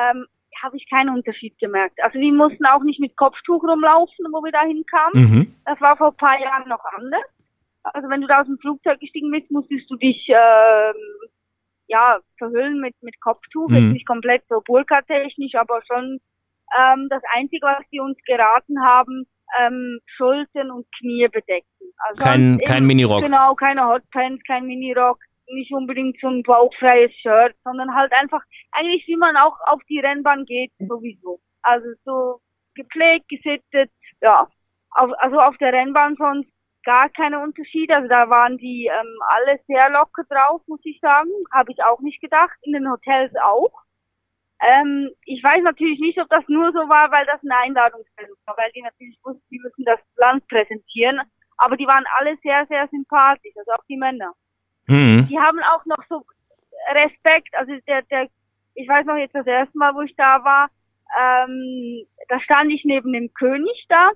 [0.00, 0.26] ähm,
[0.62, 1.98] habe ich keinen Unterschied gemerkt.
[2.02, 5.12] Also wir mussten auch nicht mit Kopftuch rumlaufen, wo wir da hinkamen.
[5.14, 5.54] Mhm.
[5.64, 7.24] Das war vor ein paar Jahren noch anders.
[7.82, 10.94] Also wenn du da aus dem Flugzeug gestiegen bist, musstest du dich ähm,
[11.88, 13.74] ja verhüllen mit mit Kopftuch, Mhm.
[13.76, 16.20] jetzt nicht komplett so Burka-technisch, aber schon
[16.78, 19.26] ähm, das Einzige, was die uns geraten haben,
[19.60, 21.66] ähm, Schultern und Knie bedecken.
[22.08, 23.22] Also Kein- kein Minirock.
[23.22, 25.18] Genau, keine Hotpants, kein Minirock,
[25.52, 28.42] nicht unbedingt so ein bauchfreies Shirt, sondern halt einfach
[28.72, 31.40] eigentlich wie man auch auf die Rennbahn geht sowieso.
[31.62, 32.40] Also so
[32.74, 33.90] gepflegt, gesittet,
[34.20, 34.48] ja.
[34.92, 36.50] Auf, also auf der Rennbahn sonst
[36.84, 37.94] gar keine Unterschiede.
[37.94, 41.30] Also da waren die ähm, alle sehr locker drauf, muss ich sagen.
[41.52, 42.56] Habe ich auch nicht gedacht.
[42.62, 43.72] In den Hotels auch.
[44.60, 48.56] Ähm, ich weiß natürlich nicht, ob das nur so war, weil das eine Einladungsmeldung war,
[48.58, 51.20] weil die natürlich wussten, die müssen das Land präsentieren.
[51.56, 54.32] Aber die waren alle sehr, sehr sympathisch, also auch die Männer.
[54.90, 55.28] Mhm.
[55.28, 56.24] Die haben auch noch so
[56.92, 58.28] Respekt, also der, der,
[58.74, 60.68] ich weiß noch jetzt das erste Mal, wo ich da war,
[61.18, 64.10] ähm, da stand ich neben dem König da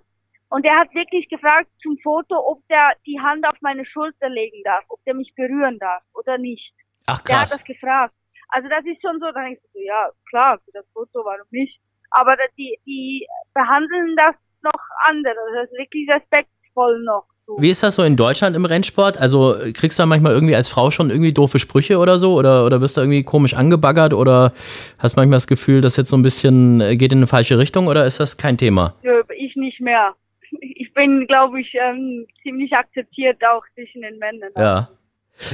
[0.49, 4.63] und der hat wirklich gefragt zum Foto, ob der die Hand auf meine Schulter legen
[4.65, 6.73] darf, ob der mich berühren darf oder nicht.
[7.07, 7.51] Ach Der hat krass.
[7.59, 8.15] das gefragt.
[8.49, 11.47] Also das ist schon so, da denkst du, so, ja klar, für das Foto, warum
[11.51, 11.81] nicht?
[12.11, 17.27] Aber die, die behandeln das noch anders, also das ist wirklich respektvoll noch.
[17.59, 19.19] Wie ist das so in Deutschland im Rennsport?
[19.19, 22.35] Also äh, kriegst du da manchmal irgendwie als Frau schon irgendwie doofe Sprüche oder so?
[22.35, 24.15] Oder, oder wirst du irgendwie komisch angebaggert?
[24.15, 24.53] Oder
[24.99, 27.87] hast manchmal das Gefühl, das jetzt so ein bisschen äh, geht in eine falsche Richtung?
[27.87, 28.95] Oder ist das kein Thema?
[29.37, 30.15] Ich nicht mehr.
[30.61, 34.51] Ich bin, glaube ich, ähm, ziemlich akzeptiert auch zwischen den Männern.
[34.57, 34.89] Ja.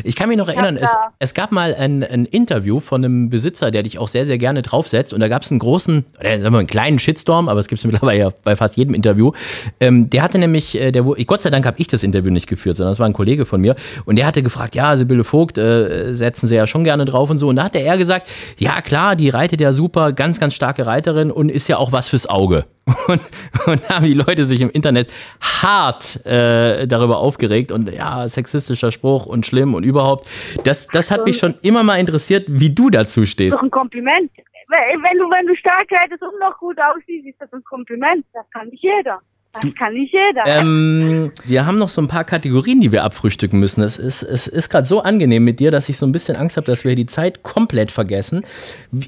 [0.04, 3.70] Ich kann mich noch erinnern, es, es gab mal ein, ein Interview von einem Besitzer,
[3.70, 5.12] der dich auch sehr, sehr gerne draufsetzt.
[5.12, 7.80] Und da gab es einen großen, oder sagen wir, einen kleinen Shitstorm, aber es gibt
[7.80, 9.32] es mittlerweile ja bei fast jedem Interview.
[9.80, 12.76] Ähm, der hatte nämlich, äh, der, Gott sei Dank habe ich das Interview nicht geführt,
[12.76, 13.74] sondern das war ein Kollege von mir.
[14.04, 17.38] Und der hatte gefragt, ja, Sibylle Vogt, äh, setzen sie ja schon gerne drauf und
[17.38, 17.48] so.
[17.48, 18.28] Und da hat er gesagt,
[18.58, 22.08] ja klar, die reitet ja super, ganz, ganz starke Reiterin und ist ja auch was
[22.08, 22.66] fürs Auge.
[23.06, 23.20] Und,
[23.66, 29.26] und haben die Leute sich im Internet hart äh, darüber aufgeregt und ja, sexistischer Spruch
[29.26, 30.28] und schlimm und überhaupt.
[30.64, 33.56] Das, das hat mich schon immer mal interessiert, wie du dazu stehst.
[33.56, 34.30] Doch ein Kompliment.
[34.68, 38.24] Wenn du, wenn du stark reitest und noch gut aussiehst, ist das ein Kompliment.
[38.32, 39.20] Das kann nicht jeder.
[39.52, 40.46] Das kann nicht jeder.
[40.46, 43.82] Ähm, wir haben noch so ein paar Kategorien, die wir abfrühstücken müssen.
[43.82, 46.56] Es ist, es ist gerade so angenehm mit dir, dass ich so ein bisschen Angst
[46.56, 48.42] habe, dass wir die Zeit komplett vergessen.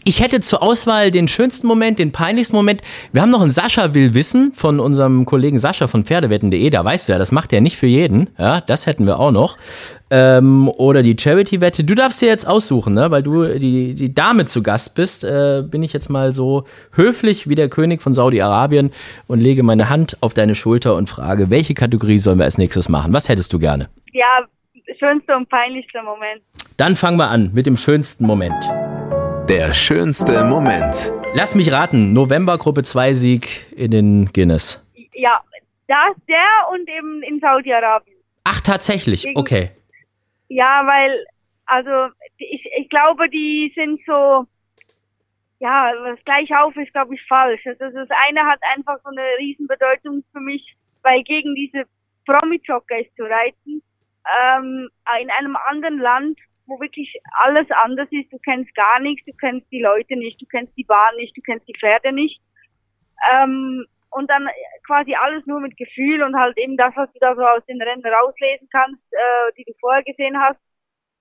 [0.04, 2.82] Ich hätte zur Auswahl den schönsten Moment, den peinlichsten Moment.
[3.12, 6.70] Wir haben noch einen Sascha will wissen von unserem Kollegen Sascha von Pferdewetten.de.
[6.70, 8.30] Da weißt du ja, das macht er nicht für jeden.
[8.36, 9.56] Ja, das hätten wir auch noch.
[10.14, 11.84] Ähm, oder die Charity-Wette.
[11.84, 13.10] Du darfst dir jetzt aussuchen, ne?
[13.10, 15.24] weil du die, die Dame zu Gast bist.
[15.24, 18.90] Äh, bin ich jetzt mal so höflich wie der König von Saudi-Arabien
[19.26, 22.90] und lege meine Hand auf deine Schulter und frage, welche Kategorie sollen wir als nächstes
[22.90, 23.14] machen?
[23.14, 23.88] Was hättest du gerne?
[24.12, 24.44] ja,
[24.98, 26.42] schönster und peinlichster Moment.
[26.76, 28.62] Dann fangen wir an mit dem schönsten Moment.
[29.48, 31.10] Der schönste Moment.
[31.34, 34.78] Lass mich raten, November Gruppe 2 Sieg in den Guinness.
[35.14, 35.40] Ja,
[35.88, 36.36] das, der
[36.72, 38.16] und eben in Saudi-Arabien.
[38.44, 39.70] Ach, tatsächlich, Gegen- okay.
[40.54, 41.24] Ja, weil,
[41.64, 44.46] also ich, ich glaube, die sind so,
[45.60, 47.66] ja, das gleich auf ist, glaube ich, falsch.
[47.66, 51.84] Also das eine hat einfach so eine Riesenbedeutung für mich, weil gegen diese
[52.26, 53.82] Promi-Jockeys zu reiten,
[54.44, 54.90] ähm,
[55.22, 59.66] in einem anderen Land, wo wirklich alles anders ist, du kennst gar nichts, du kennst
[59.72, 62.42] die Leute nicht, du kennst die Bahn nicht, du kennst die Pferde nicht.
[63.32, 64.48] Ähm, und dann
[64.86, 67.80] quasi alles nur mit Gefühl und halt eben das, was du da so aus den
[67.80, 70.60] Rennen rauslesen kannst, äh, die du vorher gesehen hast,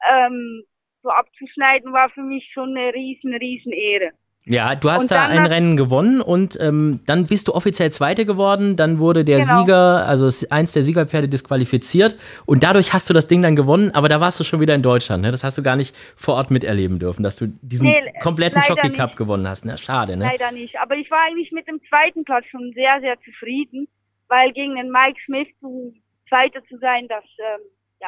[0.10, 0.64] ähm,
[1.02, 4.12] so abzuschneiden, war für mich schon eine riesen, riesen Ehre.
[4.46, 8.26] Ja, du hast Und da ein Rennen gewonnen und ähm, dann bist du offiziell Zweite
[8.26, 8.76] geworden.
[8.76, 9.60] Dann wurde der Genau.
[9.62, 12.16] Sieger, also eins der Siegerpferde disqualifiziert
[12.48, 14.82] und dadurch hast du das Ding dann gewonnen, aber da warst du schon wieder in
[14.82, 15.22] Deutschland.
[15.22, 15.30] Ne?
[15.30, 18.90] Das hast du gar nicht vor Ort miterleben dürfen, dass du diesen Nee, kompletten Jockey
[18.92, 19.18] Cup nicht.
[19.18, 19.64] gewonnen hast.
[19.64, 20.26] Na, schade, ne?
[20.26, 20.76] Leider nicht.
[20.82, 23.88] Aber ich war eigentlich mit dem zweiten Platz schon sehr, sehr zufrieden,
[24.28, 25.94] weil gegen den Mike Smith zu
[26.30, 27.62] Zweiter zu sein, das ähm,
[28.02, 28.08] ja,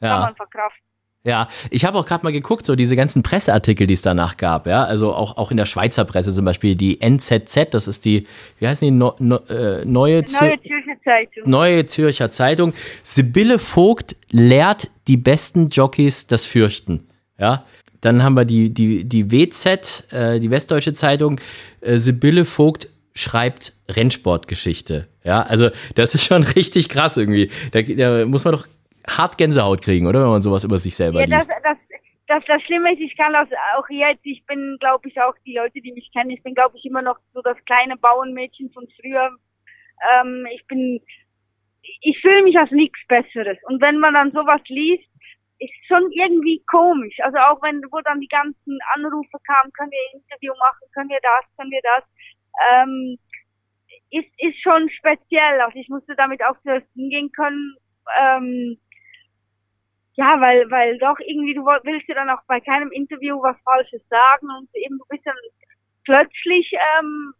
[0.00, 0.20] kann Ja.
[0.26, 0.85] man verkraften.
[1.26, 4.68] Ja, ich habe auch gerade mal geguckt, so diese ganzen Presseartikel, die es danach gab,
[4.68, 8.28] ja, also auch, auch in der Schweizer Presse zum Beispiel, die NZZ, das ist die,
[8.60, 10.60] wie heißt die, no, no, äh, neue, Neue Zürcher
[11.02, 11.50] Zeitung.
[11.50, 12.72] neue Zürcher Zeitung.
[13.02, 17.08] Sibylle Vogt lehrt die besten Jockeys das Fürchten,
[17.38, 17.64] ja.
[18.02, 21.40] Dann haben wir die, die, die WZ, äh, die Westdeutsche Zeitung,
[21.80, 27.50] äh, Sibylle Vogt schreibt Rennsportgeschichte, ja, also das ist schon richtig krass irgendwie.
[27.72, 28.68] Da, da muss man doch
[29.08, 31.60] hart Gänsehaut kriegen, oder, wenn man sowas über sich selber Ja, das, liest.
[31.62, 31.78] das,
[32.26, 35.54] das, das Schlimme ist, ich kann das auch jetzt, ich bin, glaube ich, auch die
[35.54, 38.86] Leute, die mich kennen, ich bin, glaube ich, immer noch so das kleine Bauernmädchen von
[39.00, 39.30] früher.
[40.14, 41.00] Ähm, ich bin,
[42.00, 43.58] ich fühle mich als nichts Besseres.
[43.64, 45.08] Und wenn man dann sowas liest,
[45.58, 47.16] ist schon irgendwie komisch.
[47.20, 51.08] Also auch wenn, wo dann die ganzen Anrufe kamen, können wir ein Interview machen, können
[51.08, 52.04] wir das, können wir das,
[52.72, 53.18] ähm,
[54.10, 55.60] ist, ist schon speziell.
[55.60, 57.76] Also ich musste damit auch zuerst hingehen können,
[58.20, 58.78] ähm,
[60.16, 64.02] ja, weil, weil doch irgendwie, du willst ja dann auch bei keinem Interview was Falsches
[64.08, 65.36] sagen und eben ein bisschen
[66.04, 67.34] plötzlich ähm,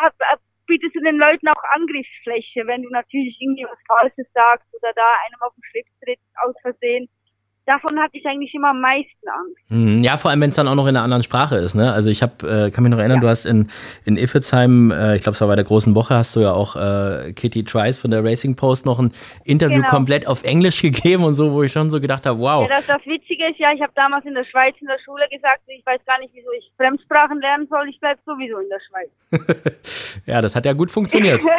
[0.00, 4.66] hab, hab, bietest du den Leuten auch Angriffsfläche, wenn du natürlich irgendwie was Falsches sagst
[4.74, 7.08] oder da einem auf den Schritt tritt aus Versehen
[7.66, 9.60] davon hatte ich eigentlich immer am meisten Angst.
[9.68, 11.74] Mhm, ja, vor allem, wenn es dann auch noch in einer anderen Sprache ist.
[11.74, 11.92] Ne?
[11.92, 13.22] Also ich hab, äh, kann mich noch erinnern, ja.
[13.22, 13.68] du hast in,
[14.04, 16.76] in Iffelsheim, äh, ich glaube es war bei der großen Woche, hast du ja auch
[16.76, 19.12] äh, Kitty Trice von der Racing Post noch ein
[19.44, 19.90] Interview genau.
[19.90, 22.68] komplett auf Englisch gegeben und so, wo ich schon so gedacht habe, wow.
[22.68, 25.24] Ja, das, das Witzige ist ja, ich habe damals in der Schweiz in der Schule
[25.30, 28.80] gesagt, ich weiß gar nicht, wieso ich Fremdsprachen lernen soll, ich bleibe sowieso in der
[28.88, 30.22] Schweiz.
[30.26, 31.42] ja, das hat ja gut funktioniert.
[31.44, 31.50] ja,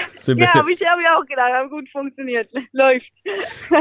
[0.53, 2.49] habe ich, hab ich auch gedacht, hat gut funktioniert.
[2.71, 3.11] Läuft.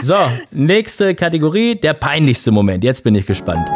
[0.01, 0.17] so,
[0.51, 2.83] nächste Kategorie, der Pein peinlichste Moment?
[2.83, 3.69] Jetzt bin ich gespannt.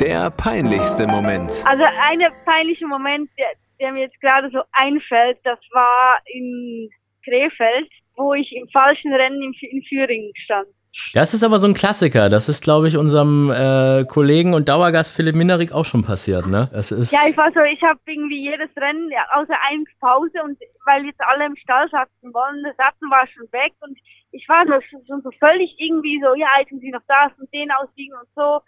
[0.00, 1.52] Der peinlichste Moment.
[1.64, 3.46] Also eine peinliche Moment, der,
[3.78, 6.90] der mir jetzt gerade so einfällt, das war in
[7.24, 10.66] Krefeld, wo ich im falschen Rennen in, in Thüringen stand.
[11.12, 12.28] Das ist aber so ein Klassiker.
[12.28, 16.68] Das ist, glaube ich, unserem äh, Kollegen und Dauergast Philipp Minerik auch schon passiert, ne?
[16.72, 20.42] Das ist ja, ich war so, ich habe irgendwie jedes Rennen, ja, außer eins Pause
[20.44, 23.96] und weil jetzt alle im Stall saßen wollen, der Satzen war schon weg und
[24.34, 24.74] ich war so,
[25.06, 28.60] schon so völlig irgendwie so, ja, halten Sie noch das und den ausliegen und so,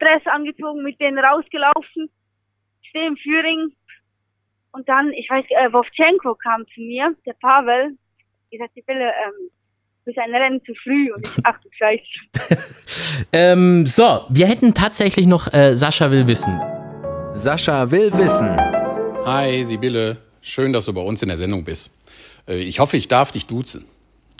[0.00, 2.10] Dress angezogen, mit denen rausgelaufen,
[2.82, 3.72] stehe im Führing
[4.72, 7.96] und dann, ich weiß, äh, Wovchenko kam zu mir, der Pavel,
[8.50, 9.50] ich sagte, ich will, ähm,
[10.04, 13.26] bis ein Rennen zu früh und ich, ach du Scheiße.
[13.32, 16.58] ähm, so, wir hätten tatsächlich noch äh, Sascha will wissen.
[17.34, 18.56] Sascha will wissen.
[19.26, 20.16] Hi, Sibylle.
[20.40, 21.90] Schön, dass du bei uns in der Sendung bist.
[22.48, 23.86] Äh, ich hoffe, ich darf dich duzen.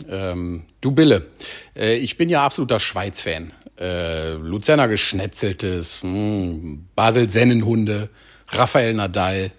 [0.09, 1.30] Ähm, du Bille,
[1.76, 3.53] äh, ich bin ja absoluter Schweiz-Fan.
[3.78, 8.11] Äh, Luzerner Geschnetzeltes, mh, hm, Basel-Sennenhunde,
[8.49, 9.51] Raphael Nadal,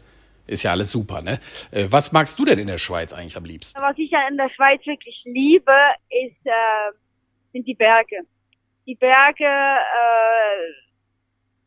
[0.46, 1.40] ist ja alles super, ne?
[1.72, 3.82] Äh, was magst du denn in der Schweiz eigentlich am liebsten?
[3.82, 5.74] Was ich ja in der Schweiz wirklich liebe,
[6.10, 6.92] ist, äh,
[7.54, 8.18] sind die Berge.
[8.86, 10.93] Die Berge, äh,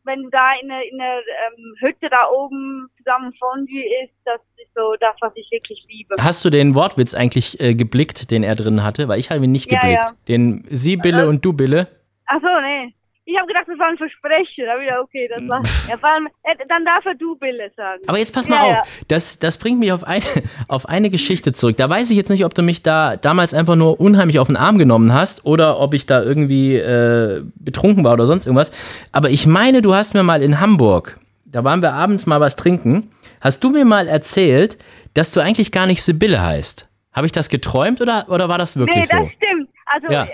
[0.07, 4.73] wenn du da in einer eine ähm, Hütte da oben zusammen Fondue isst, das ist
[4.75, 6.15] so das, was ich wirklich liebe.
[6.19, 9.07] Hast du den Wortwitz eigentlich äh, geblickt, den er drin hatte?
[9.07, 9.85] Weil ich habe ihn nicht geblickt.
[9.85, 10.11] Ja, ja.
[10.27, 11.87] Den Sie Bille also, und du Bille.
[12.25, 12.93] Ach so, nee.
[13.29, 14.65] Ich habe gedacht, das war ein Versprechen.
[14.65, 15.61] Da wieder, okay, das war.
[15.89, 18.01] Ja, vor allem, äh, dann darf er du Bille sagen.
[18.07, 18.71] Aber jetzt pass mal ja, auf.
[18.71, 18.83] Ja.
[19.09, 20.23] Das, das bringt mich auf, ein,
[20.69, 21.75] auf eine Geschichte zurück.
[21.75, 24.55] Da weiß ich jetzt nicht, ob du mich da damals einfach nur unheimlich auf den
[24.55, 28.71] Arm genommen hast oder ob ich da irgendwie äh, betrunken war oder sonst irgendwas.
[29.11, 32.55] Aber ich meine, du hast mir mal in Hamburg, da waren wir abends mal was
[32.55, 33.11] trinken,
[33.41, 34.77] hast du mir mal erzählt,
[35.15, 36.87] dass du eigentlich gar nicht Sibylle heißt.
[37.11, 39.17] Habe ich das geträumt oder, oder war das wirklich so?
[39.17, 39.35] Nee, das so?
[39.35, 39.69] stimmt.
[39.85, 40.27] Also ja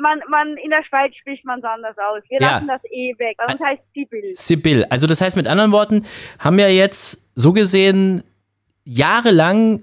[0.00, 2.22] man, man, in der Schweiz spricht man es anders aus.
[2.28, 2.52] Wir ja.
[2.52, 3.36] lassen das eh weg.
[3.38, 4.32] Also das heißt Sibyl.
[4.34, 4.84] Sibyl.
[4.90, 6.04] Also das heißt mit anderen Worten,
[6.42, 8.22] haben ja jetzt so gesehen
[8.84, 9.82] jahrelang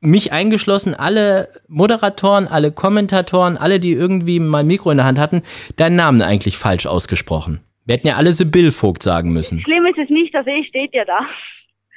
[0.00, 5.18] mich eingeschlossen, alle Moderatoren, alle Kommentatoren, alle, die irgendwie mal ein Mikro in der Hand
[5.18, 5.42] hatten,
[5.76, 7.60] deinen Namen eigentlich falsch ausgesprochen.
[7.84, 9.60] Wir hätten ja alle Sibyl Vogt sagen müssen.
[9.60, 11.20] Schlimm ist es nicht, das E steht ja da.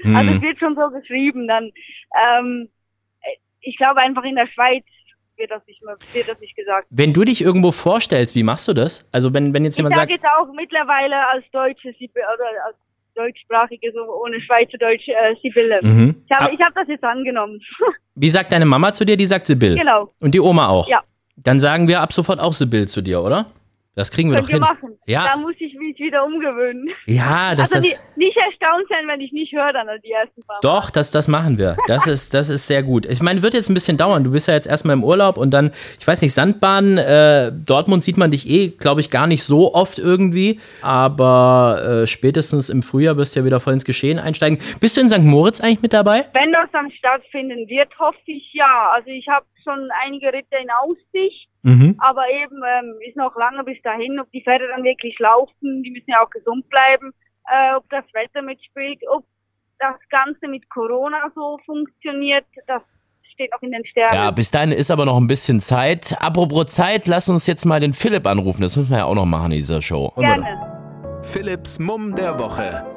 [0.01, 0.15] Hm.
[0.15, 1.47] Also es wird schon so geschrieben.
[1.47, 1.71] Dann,
[2.39, 2.69] ähm,
[3.61, 4.83] ich glaube einfach in der Schweiz
[5.38, 6.88] wird das nicht mehr, wird das nicht gesagt.
[6.89, 9.07] Wenn du dich irgendwo vorstellst, wie machst du das?
[9.11, 10.11] Also wenn, wenn jetzt jemand ich sagt.
[10.11, 12.75] Ich sage jetzt auch mittlerweile als Deutsche oder als
[13.15, 15.79] deutschsprachige, so ohne Schweizerdeutsch, äh, Sibylle.
[15.81, 16.23] Mhm.
[16.25, 17.61] Ich habe hab das jetzt angenommen.
[18.15, 19.17] Wie sagt deine Mama zu dir?
[19.17, 19.75] Die sagt Sibylle.
[19.75, 20.11] Genau.
[20.19, 20.88] Und die Oma auch?
[20.88, 21.01] Ja.
[21.38, 23.47] Dann sagen wir ab sofort auch Sibylle zu dir, oder?
[23.95, 24.59] Das kriegen wir Könnt doch hin.
[24.59, 24.99] machen.
[25.07, 25.25] Ja.
[25.25, 26.89] Da muss ich mich wieder umgewöhnen.
[27.05, 30.59] Ja, das also das nicht erstaunt sein, wenn ich nicht höre dann die ersten paar.
[30.61, 31.77] Doch, das, das machen wir.
[31.87, 33.05] Das ist, das ist sehr gut.
[33.05, 34.25] Ich meine, wird jetzt ein bisschen dauern.
[34.25, 38.03] Du bist ja jetzt erstmal im Urlaub und dann, ich weiß nicht, Sandbahn, äh, Dortmund
[38.03, 40.59] sieht man dich eh, glaube ich, gar nicht so oft irgendwie.
[40.81, 44.59] Aber äh, spätestens im Frühjahr wirst du ja wieder voll ins Geschehen einsteigen.
[44.81, 45.23] Bist du in St.
[45.23, 46.25] Moritz eigentlich mit dabei?
[46.33, 48.91] Wenn das dann stattfinden wird, hoffe ich ja.
[48.93, 51.49] Also ich habe schon einige Ritter in Aussicht.
[51.63, 51.95] Mhm.
[51.97, 55.91] Aber eben ähm, ist noch lange bis dahin, ob die Pferde dann wirklich laufen, die
[55.91, 57.11] müssen ja auch gesund bleiben,
[57.51, 59.26] äh, ob das Wetter mitspielt, ob
[59.80, 62.82] das Ganze mit Corona so funktioniert, das
[63.34, 64.16] steht noch in den Sternen.
[64.16, 66.16] Ja, bis dahin ist aber noch ein bisschen Zeit.
[66.20, 68.61] Apropos Zeit, lass uns jetzt mal den Philipp anrufen.
[68.61, 70.13] Das müssen wir ja auch noch machen in dieser Show.
[70.16, 71.22] Gerne.
[71.24, 72.94] Philipps Mumm der Woche.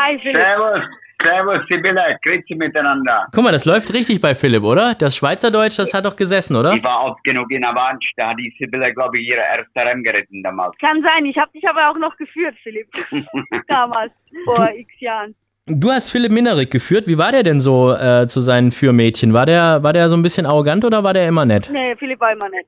[0.00, 0.36] Hi Philipp.
[0.36, 0.84] Servus.
[1.22, 3.26] Servus, Sibylle, grüezi miteinander.
[3.34, 4.94] Guck mal, das läuft richtig bei Philipp, oder?
[4.94, 6.72] Das Schweizerdeutsch, das hat doch gesessen, oder?
[6.72, 10.02] Ich war oft genug in Avanche, da hat die Sibylle, glaube ich, ihre erste Rennen
[10.02, 10.74] geritten damals.
[10.78, 12.88] Kann sein, ich habe dich aber auch noch geführt, Philipp.
[13.68, 14.12] Damals,
[14.46, 15.34] vor x Jahren.
[15.66, 17.06] Du hast Philipp Minerik geführt.
[17.06, 19.34] Wie war der denn so äh, zu seinen Fürmädchen?
[19.34, 21.68] War der, war der so ein bisschen arrogant oder war der immer nett?
[21.70, 22.66] Nee, Philipp war immer nett.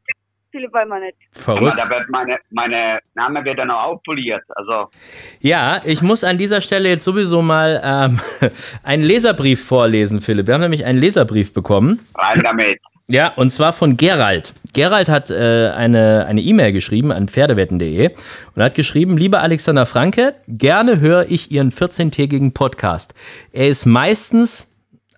[0.52, 1.14] Philipp war immer nett.
[1.46, 1.78] Aber Verrückt.
[1.78, 4.42] da wird meine, meine Name wird dann auch aufpoliert.
[4.50, 4.88] Also,
[5.40, 8.20] Ja, ich muss an dieser Stelle jetzt sowieso mal ähm,
[8.84, 10.46] einen Leserbrief vorlesen, Philipp.
[10.46, 11.98] Wir haben nämlich einen Leserbrief bekommen.
[12.14, 12.78] rein damit.
[13.08, 14.54] Ja, und zwar von Gerald.
[14.74, 18.10] Gerald hat äh, eine eine E-Mail geschrieben an pferdewetten.de
[18.54, 23.12] und hat geschrieben, lieber Alexander Franke, gerne höre ich Ihren 14-tägigen Podcast.
[23.52, 24.71] Er ist meistens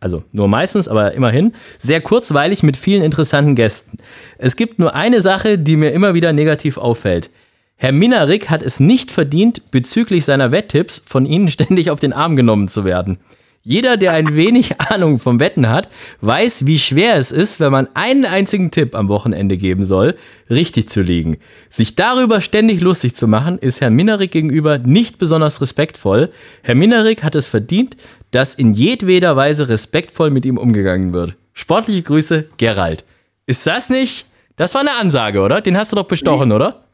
[0.05, 3.97] also nur meistens, aber immerhin, sehr kurzweilig mit vielen interessanten Gästen.
[4.39, 7.31] Es gibt nur eine Sache, die mir immer wieder negativ auffällt.
[7.77, 12.37] Herr Minarik hat es nicht verdient, bezüglich seiner Wetttipps von Ihnen ständig auf den Arm
[12.37, 13.19] genommen zu werden.
[13.67, 15.89] Jeder, der ein wenig Ahnung vom Wetten hat,
[16.21, 20.17] weiß, wie schwer es ist, wenn man einen einzigen Tipp am Wochenende geben soll,
[20.51, 21.39] richtig zu liegen.
[21.71, 26.31] Sich darüber ständig lustig zu machen, ist Herrn Minarik gegenüber nicht besonders respektvoll.
[26.63, 27.97] Herr Minarik hat es verdient,
[28.33, 31.35] dass in jedweder Weise respektvoll mit ihm umgegangen wird.
[31.55, 33.07] Sportliche Grüße, Gerald.
[33.47, 34.27] Ist das nicht?
[34.57, 35.63] Das war eine Ansage, oder?
[35.63, 36.85] Den hast du doch bestochen, oder?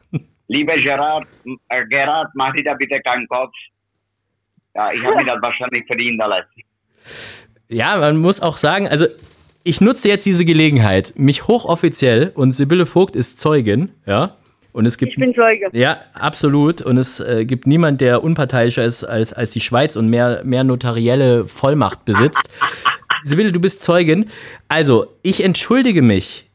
[0.47, 1.27] Lieber Gerard,
[1.67, 3.51] äh, Gerard, mach dir da bitte keinen Kopf.
[4.75, 6.45] Ja, ich habe mir das wahrscheinlich verdient alles.
[7.69, 9.05] Ja, man muss auch sagen, also
[9.63, 14.35] ich nutze jetzt diese Gelegenheit, mich hochoffiziell und Sibylle Vogt ist Zeugin, ja.
[14.73, 15.67] Und es gibt Ich bin Zeuge.
[15.73, 16.81] ja, absolut.
[16.81, 20.63] Und es äh, gibt niemand, der unparteiischer ist als, als die Schweiz und mehr, mehr
[20.63, 22.49] notarielle Vollmacht besitzt.
[23.23, 24.27] Sibylle, du bist Zeugin.
[24.69, 26.49] Also, ich entschuldige mich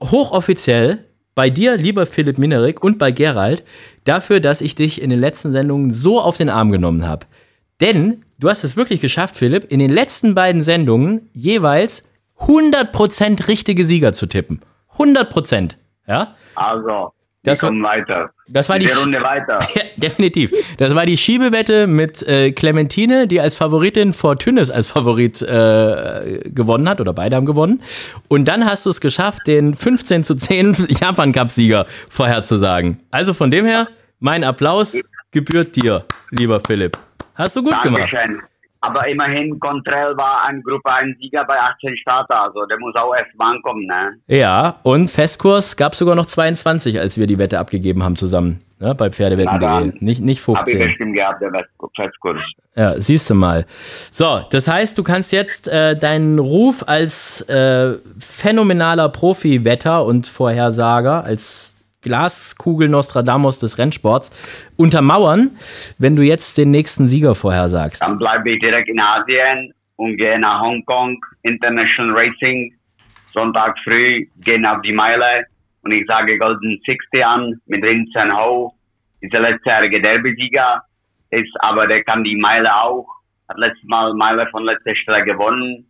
[0.00, 1.00] hochoffiziell
[1.34, 3.64] bei dir, lieber Philipp Minerik, und bei Gerald
[4.04, 7.26] dafür, dass ich dich in den letzten Sendungen so auf den Arm genommen habe.
[7.80, 12.02] Denn du hast es wirklich geschafft, Philipp, in den letzten beiden Sendungen jeweils
[12.40, 14.60] 100% richtige Sieger zu tippen.
[14.96, 15.72] 100%.
[16.06, 16.34] Ja?
[16.54, 17.12] Also,
[17.44, 18.30] Das wir war- kommen weiter.
[18.48, 19.58] das war die Sch- Runde weiter.
[19.74, 20.50] Ja, definitiv.
[20.78, 26.40] Das war die Schiebewette mit äh, Clementine, die als Favoritin vor Tünnes als Favorit äh,
[26.46, 27.82] gewonnen hat, oder beide haben gewonnen.
[28.28, 32.98] Und dann hast du es geschafft, den 15 zu 10 Japan-Cup-Sieger vorherzusagen.
[33.10, 33.88] Also von dem her,
[34.20, 34.96] mein Applaus
[35.30, 36.98] gebührt dir, lieber Philipp.
[37.38, 38.12] Hast du gut gemacht.
[38.12, 38.42] Dankeschön.
[38.80, 43.12] Aber immerhin, Contrell war ein Gruppe 1 Sieger bei 18 Starter, also der muss auch
[43.12, 44.12] erst mal ankommen, ne?
[44.28, 48.60] Ja, und Festkurs gab es sogar noch 22, als wir die Wette abgegeben haben zusammen.
[48.80, 49.92] Ne, bei Pferdewetten.de.
[49.98, 50.78] Nicht, nicht Habe ich 15.
[50.78, 51.50] bestimmt gehabt, der
[51.96, 52.40] Festkurs.
[52.76, 53.66] Ja, siehst du mal.
[54.12, 61.24] So, das heißt, du kannst jetzt äh, deinen Ruf als äh, phänomenaler Profi-Wetter und Vorhersager,
[61.24, 61.67] als
[62.02, 64.30] Glaskugel Nostradamus des Rennsports
[64.76, 65.56] untermauern,
[65.98, 68.02] wenn du jetzt den nächsten Sieger vorhersagst.
[68.02, 72.74] Dann bleibe ich direkt in Asien und gehe nach Hongkong, International Racing.
[73.26, 75.46] Sonntag früh gehen auf die Meile
[75.82, 78.74] und ich sage Golden 60 an mit Vincent Ho.
[79.20, 80.82] Ist der letztjährige Derby-Sieger,
[81.30, 83.06] ist aber der kann die Meile auch.
[83.48, 85.86] Hat letztes Mal Meile von letzter Stelle gewonnen.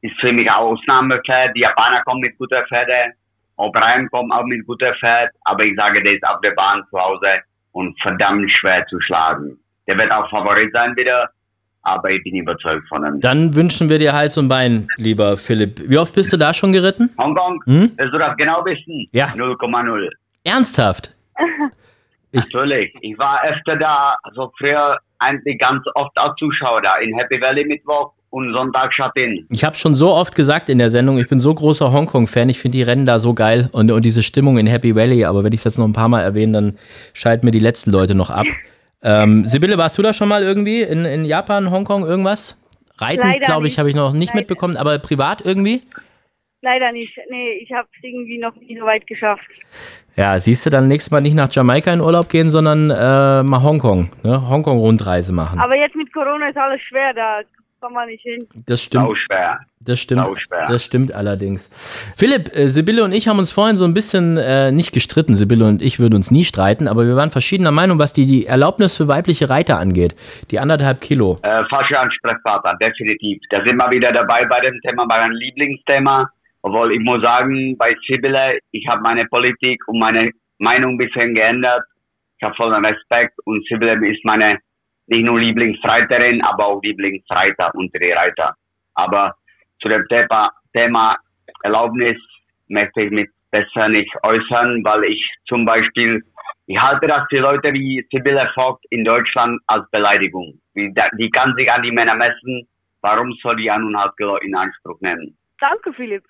[0.00, 1.56] Ist für mich auch Ausnahmepferd.
[1.56, 3.14] Die Japaner kommen mit guter Pferde.
[3.56, 5.30] O'Brien kommt auch mit guter Pferd.
[5.44, 7.26] Aber ich sage, der ist auf der Bahn zu Hause
[7.72, 9.58] und verdammt schwer zu schlagen.
[9.86, 11.28] Der wird auch Favorit sein wieder,
[11.82, 13.20] aber ich bin überzeugt von ihm.
[13.20, 15.80] Dann wünschen wir dir Hals und Bein, lieber Philipp.
[15.88, 17.10] Wie oft bist du da schon geritten?
[17.18, 17.92] Hongkong, Hm?
[17.96, 19.08] willst du das genau wissen?
[19.12, 19.26] Ja.
[19.26, 20.08] 0,0.
[20.44, 21.14] Ernsthaft?
[22.32, 22.92] Natürlich.
[23.00, 27.64] Ich war öfter da, also früher eigentlich ganz oft als Zuschauer da, in Happy Valley
[27.64, 29.46] Mittwoch und Sonntag Schatten.
[29.48, 32.58] Ich habe schon so oft gesagt in der Sendung, ich bin so großer Hongkong-Fan, ich
[32.58, 35.52] finde die Rennen da so geil und, und diese Stimmung in Happy Valley, aber wenn
[35.52, 36.78] ich es jetzt noch ein paar Mal erwähne, dann
[37.12, 38.46] schalten mir die letzten Leute noch ab.
[39.02, 42.60] Ähm, Sibylle, warst du da schon mal irgendwie in, in Japan, Hongkong, irgendwas?
[42.98, 44.40] Reiten, glaube ich, habe ich noch nicht Leider.
[44.40, 45.82] mitbekommen, aber privat irgendwie?
[46.60, 47.16] Leider nicht.
[47.30, 49.46] Nee, ich habe es irgendwie noch nie so weit geschafft.
[50.16, 53.62] Ja, siehst du dann nächstes Mal nicht nach Jamaika in Urlaub gehen, sondern äh, mal
[53.62, 54.48] Hongkong, ne?
[54.48, 55.60] Hongkong-Rundreise machen.
[55.60, 57.42] Aber jetzt mit Corona ist alles schwer, da
[57.84, 58.46] kommt man nicht hin.
[58.66, 59.10] Das stimmt.
[59.10, 59.58] Sau schwer.
[59.80, 60.24] Das stimmt.
[60.24, 60.64] Sauschwer.
[60.68, 61.68] Das stimmt allerdings.
[62.16, 65.34] Philipp, äh, Sibylle und ich haben uns vorhin so ein bisschen äh, nicht gestritten.
[65.34, 68.46] Sibylle und ich würden uns nie streiten, aber wir waren verschiedener Meinung, was die, die
[68.46, 70.14] Erlaubnis für weibliche Reiter angeht.
[70.50, 71.38] Die anderthalb Kilo.
[71.42, 73.42] Äh, falscher Ansprechpartner, definitiv.
[73.50, 76.30] Da sind wir wieder dabei bei dem Thema, bei meinem Lieblingsthema.
[76.62, 81.34] Obwohl ich muss sagen, bei Sibylle, ich habe meine Politik und meine Meinung ein bisschen
[81.34, 81.82] geändert.
[82.38, 84.58] Ich habe vollen Respekt und Sibylle ist meine
[85.06, 88.54] nicht nur Lieblingsreiterin, aber auch Lieblingsreiter unter die Reiter.
[88.94, 89.34] Aber
[89.80, 91.16] zu dem Thema, Thema
[91.62, 92.16] Erlaubnis
[92.68, 96.22] möchte ich mich besser nicht äußern, weil ich zum Beispiel,
[96.66, 100.60] ich halte das für Leute wie Sibylle Vogt in Deutschland als Beleidigung.
[100.74, 102.66] Die, die kann sich an die Männer messen
[103.04, 105.36] warum soll die eineinhalb Kilo in Anspruch nehmen?
[105.60, 106.24] Danke, Philipp.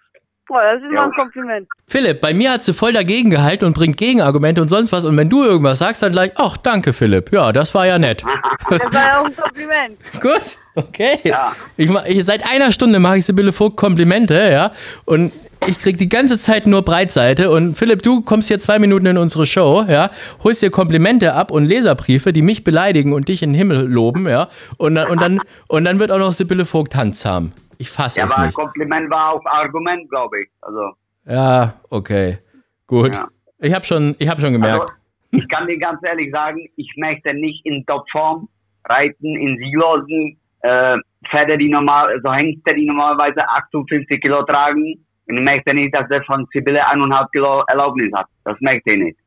[0.47, 1.69] Boah, das ist mal ein Kompliment.
[1.87, 5.05] Philipp, bei mir hat sie voll dagegen gehalten und bringt Gegenargumente und sonst was.
[5.07, 7.33] Und wenn du irgendwas sagst, dann gleich, ach, danke, Philipp.
[7.33, 8.25] Ja, das war ja nett.
[8.69, 9.99] Das war ja auch ein Kompliment.
[10.21, 11.19] Gut, okay.
[11.25, 11.53] Ja.
[11.77, 14.73] Ich, ich, seit einer Stunde mache ich Sibylle Vogt Komplimente, ja.
[15.05, 15.33] Und
[15.67, 17.51] ich krieg die ganze Zeit nur Breitseite.
[17.51, 20.11] Und Philipp, du kommst hier zwei Minuten in unsere Show, ja,
[20.43, 24.29] holst dir Komplimente ab und Leserbriefe, die mich beleidigen und dich in den Himmel loben,
[24.29, 24.49] ja.
[24.77, 27.53] Und dann, und dann, und dann wird auch noch Sibylle Vogt handzahm.
[27.79, 28.57] Ich fasse Ja, es aber ein nicht.
[28.57, 30.49] Kompliment war auch Argument, glaube ich.
[30.62, 30.93] Also,
[31.27, 32.39] Ja, okay.
[32.87, 33.14] Gut.
[33.14, 33.29] Ja.
[33.61, 34.83] Ich habe schon, ich hab schon gemerkt.
[34.83, 34.93] also,
[35.31, 38.49] ich kann dir ganz ehrlich sagen, ich möchte nicht in Topform
[38.87, 40.97] reiten, in Silosen, äh,
[41.31, 45.05] Pferde, die normal, also Hengste, die normalerweise 58 Kilo tragen.
[45.27, 48.27] Und ich möchte nicht, dass der von Sibylle eineinhalb Kilo Erlaubnis hat.
[48.45, 49.18] Das möchte ich nicht.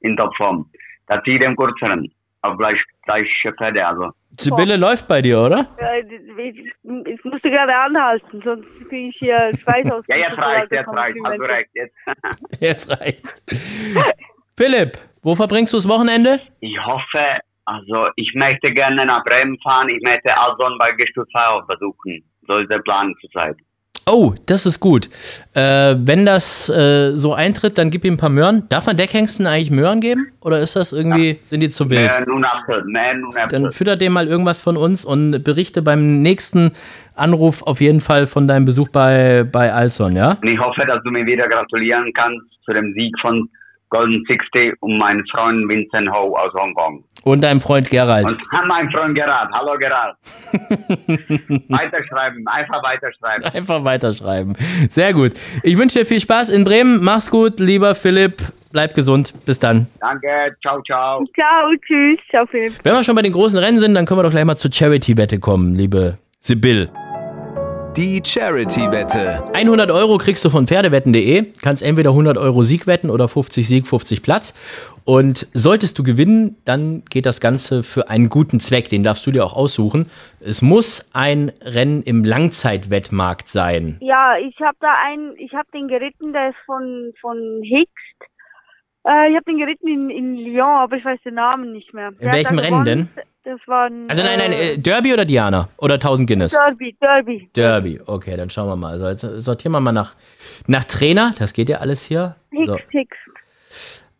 [0.00, 0.68] In Topform.
[1.06, 1.56] Da zieht er im
[2.46, 4.10] Auf gleich, gleich Pferde, also.
[4.38, 5.66] Sibylle läuft bei dir, oder?
[6.38, 6.58] Ich
[7.06, 10.04] ich musste gerade anhalten, sonst kriege ich hier Schweiß aus.
[10.08, 10.98] Ja, jetzt reicht, also jetzt reicht.
[10.98, 11.48] Hast du Komplimente.
[11.48, 11.70] recht.
[11.74, 11.96] Jetzt.
[12.60, 13.42] Jetzt reicht's.
[14.56, 16.40] Philipp, wo verbringst du das Wochenende?
[16.60, 19.88] Ich hoffe, also ich möchte gerne nach Bremen fahren.
[19.88, 22.22] Ich möchte Alson bei Gestut Freihof besuchen.
[22.46, 23.56] So ist der Plan zurzeit.
[24.08, 25.08] Oh, das ist gut.
[25.54, 28.62] Äh, wenn das äh, so eintritt, dann gib ihm ein paar Möhren.
[28.68, 30.28] Darf man Deckhengsten eigentlich Möhren geben?
[30.40, 32.12] Oder ist das irgendwie, sind die zu wild?
[32.12, 33.70] Mehr nun Apfel, mehr nun Dann Apfel.
[33.72, 36.70] fütter dem mal irgendwas von uns und berichte beim nächsten
[37.16, 40.38] Anruf auf jeden Fall von deinem Besuch bei, bei Alson, ja?
[40.40, 43.48] Und ich hoffe, dass du mir wieder gratulieren kannst zu dem Sieg von
[43.96, 47.02] Golden 60 und meinen Freund Vincent Ho aus Hongkong.
[47.24, 48.30] Und deinem Freund Gerald.
[48.30, 49.50] Und mein Freund Gerard.
[49.52, 50.16] Hallo Gerard.
[51.68, 53.44] weiterschreiben, einfach weiterschreiben.
[53.44, 54.54] Einfach weiterschreiben.
[54.90, 55.32] Sehr gut.
[55.62, 57.02] Ich wünsche dir viel Spaß in Bremen.
[57.02, 58.36] Mach's gut, lieber Philipp.
[58.70, 59.32] Bleib gesund.
[59.46, 59.86] Bis dann.
[60.00, 61.24] Danke, ciao, ciao.
[61.34, 62.18] Ciao, tschüss.
[62.28, 62.74] Ciao, Philipp.
[62.82, 64.70] Wenn wir schon bei den großen Rennen sind, dann können wir doch gleich mal zur
[64.70, 66.90] Charity-Wette kommen, liebe Sibyl.
[67.96, 69.54] Die Charity-Wette.
[69.54, 71.46] 100 Euro kriegst du von Pferdewetten.de.
[71.62, 74.52] Kannst entweder 100 Euro Sieg wetten oder 50 Sieg, 50 Platz.
[75.06, 78.90] Und solltest du gewinnen, dann geht das Ganze für einen guten Zweck.
[78.90, 80.10] Den darfst du dir auch aussuchen.
[80.40, 83.96] Es muss ein Rennen im Langzeitwettmarkt sein.
[84.02, 88.30] Ja, ich habe da einen, ich habe den geritten, der ist von, von Hickst.
[89.08, 92.10] Äh, ich habe den geritten in, in Lyon, aber ich weiß den Namen nicht mehr.
[92.10, 93.10] Der hat welchem Rennen gewonnen.
[93.48, 95.68] Das war ein Also nein, nein, äh, Derby oder Diana?
[95.76, 96.50] Oder 1000 Guinness?
[96.50, 97.48] Derby, Derby.
[97.54, 99.00] Derby, okay, dann schauen wir mal.
[99.00, 100.14] Also jetzt sortieren wir mal nach,
[100.66, 101.32] nach Trainer.
[101.38, 102.34] Das geht ja alles hier.
[102.50, 102.76] Hickst, So.
[102.90, 103.20] Hickst.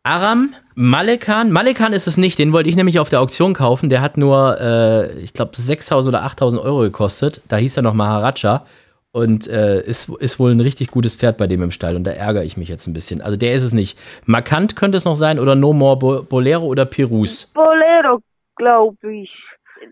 [0.05, 1.51] Aram, Malekan.
[1.51, 3.91] Malekan ist es nicht, den wollte ich nämlich auf der Auktion kaufen.
[3.91, 7.41] Der hat nur, äh, ich glaube, 6.000 oder 8.000 Euro gekostet.
[7.49, 8.64] Da hieß er noch Maharaja.
[9.11, 11.97] Und äh, ist, ist wohl ein richtig gutes Pferd bei dem im Stall.
[11.97, 13.20] Und da ärgere ich mich jetzt ein bisschen.
[13.22, 13.99] Also der ist es nicht.
[14.27, 17.47] Markant könnte es noch sein oder No More Bo Bolero oder Pirus.
[17.55, 18.20] Bolero,
[18.57, 19.31] glaube ich.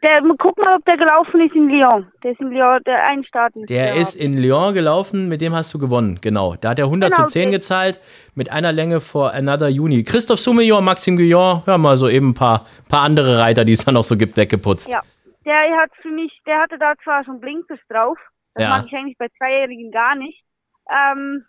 [0.03, 2.11] Der, guck mal, ob der gelaufen ist in Lyon.
[2.23, 3.63] Der ist in Lyon, der Einstarten.
[3.65, 6.19] ist Der ist in Lyon gelaufen, mit dem hast du gewonnen.
[6.23, 6.57] Genau.
[6.59, 8.01] Da hat er 100 Genau, zu 10 der- gezahlt,
[8.35, 10.03] mit einer Länge vor Another Juni.
[10.03, 13.85] Christoph Soumillon, Maxim Guillon, hör mal so eben ein paar, paar andere Reiter, die es
[13.85, 14.89] da noch so gibt, weggeputzt.
[14.89, 15.03] Ja.
[15.45, 18.17] Der hat für mich, der hatte da zwar schon Blinkers drauf.
[18.55, 18.71] Das Ja.
[18.71, 20.43] mag ich eigentlich bei Zweijährigen gar nicht.
[20.91, 21.45] Ähm,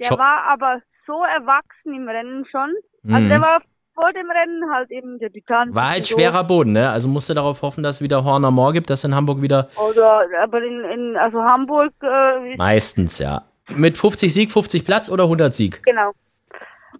[0.00, 2.72] der Scho- war aber so erwachsen im Rennen schon.
[3.12, 3.42] Also der Mhm.
[3.42, 3.62] war
[3.96, 5.74] vor dem Rennen halt eben der Titan.
[5.74, 6.90] War halt schwerer Boden, ne?
[6.90, 10.20] Also musste darauf hoffen, dass es wieder Horner Moor gibt, dass in Hamburg wieder Oder,
[10.42, 13.42] aber in, in also Hamburg, äh, meistens, ja.
[13.68, 15.82] Mit 50 Sieg, 50 Platz oder 100 Sieg?
[15.84, 16.12] genau.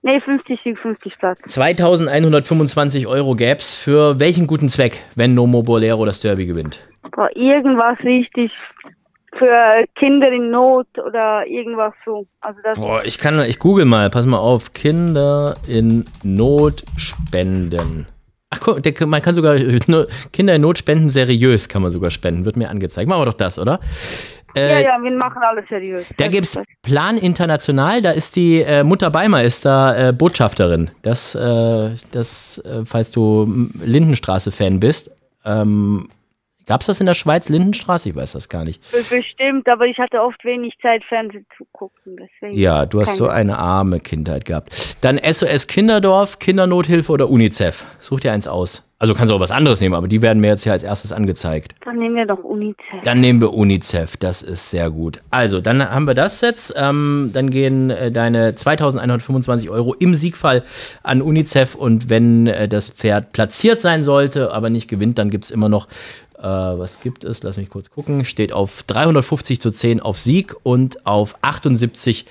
[0.03, 1.39] Nee, 50 Sieg, 50 Platz.
[1.47, 6.87] 2125 Euro gäb's für welchen guten Zweck, wenn Nomo Bolero das Derby gewinnt?
[7.11, 8.53] Boah, irgendwas richtig
[9.39, 12.27] für Kinder in Not oder irgendwas so.
[12.41, 14.73] Also das Boah, ich kann, ich google mal, pass mal auf.
[14.73, 18.07] Kinder in Not spenden.
[18.51, 19.57] Ach guck, der, man kann sogar
[20.33, 22.45] Kinder in Not spenden seriös, kann man sogar spenden.
[22.45, 23.09] Wird mir angezeigt.
[23.09, 23.81] Machen wir doch das, oder?
[24.55, 26.07] ja, Äh, ja, wir machen alles seriös.
[26.17, 26.65] Da ist das.
[26.83, 30.91] Plan International, da ist die äh, Mutter Beimer ist da äh, Botschafterin.
[31.03, 33.47] Das, äh, das äh, falls du
[33.85, 35.11] Lindenstraße-Fan bist.
[35.45, 36.09] Ähm,
[36.67, 38.11] gab's das in der Schweiz, Lindenstraße?
[38.11, 38.83] Ich weiß das gar nicht.
[38.93, 42.17] Bestimmt, aber ich hatte oft wenig Zeit, Fernsehen zu gucken.
[42.17, 44.97] Deswegen Ja, du hast so eine arme Kindheit gehabt.
[45.03, 47.97] Dann SOS Kinderdorf, Kindernothilfe oder UNICEF.
[48.01, 48.87] Such dir eins aus.
[48.99, 51.13] Also kannst du auch was anderes nehmen, aber die werden mir jetzt hier als erstes
[51.13, 51.75] angezeigt.
[51.85, 53.03] Dann nehmen wir doch UNICEF.
[53.05, 55.21] Dann nehmen wir UNICEF, das ist sehr gut.
[55.31, 56.75] Also, dann haben wir das jetzt.
[56.79, 60.63] Ähm, dann gehen äh, deine 2125 Euro im Siegfall
[61.03, 65.45] an UNICEF und wenn äh, das Pferd platziert sein sollte, aber nicht gewinnt, dann gibt
[65.45, 65.89] es immer noch
[66.39, 67.43] Äh, was gibt es?
[67.43, 68.25] Lass mich kurz gucken.
[68.25, 72.27] Steht auf 350 zu 10 auf Sieg und auf 78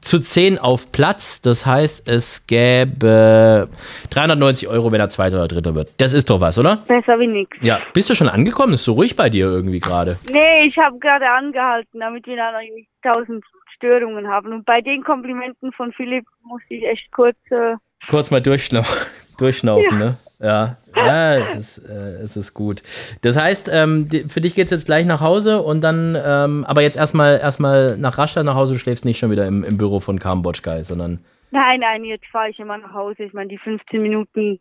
[0.00, 1.40] zu 10 auf Platz.
[1.40, 3.68] Das heißt, es gäbe
[4.10, 5.92] 390 Euro, wenn er Zweiter oder Dritter wird.
[5.98, 6.76] Das ist doch was, oder?
[6.86, 7.56] Besser wie nix.
[7.60, 7.80] Ja.
[7.92, 8.74] Bist du schon angekommen?
[8.74, 10.18] Ist so ruhig bei dir irgendwie gerade.
[10.30, 13.44] Nee, ich habe gerade angehalten, damit wir dann noch nicht tausend
[13.76, 14.52] Störungen haben.
[14.52, 17.36] Und bei den Komplimenten von Philipp musste ich echt kurz.
[17.50, 17.76] Äh,
[18.08, 18.82] Kurz mal durchschnau
[19.38, 20.16] durchschnaufen, ne?
[20.38, 22.82] Ja, ja, es ist, äh, es ist gut.
[23.22, 26.82] Das heißt, ähm, für dich geht es jetzt gleich nach Hause und dann, ähm, aber
[26.82, 30.00] jetzt erstmal erstmal nach Rastatt nach Hause, du schläfst nicht schon wieder im, im Büro
[30.00, 31.24] von Kambodschkai, sondern.
[31.50, 33.24] nein, nein, jetzt fahre ich immer nach Hause.
[33.24, 34.58] Ich meine, die 15 Minuten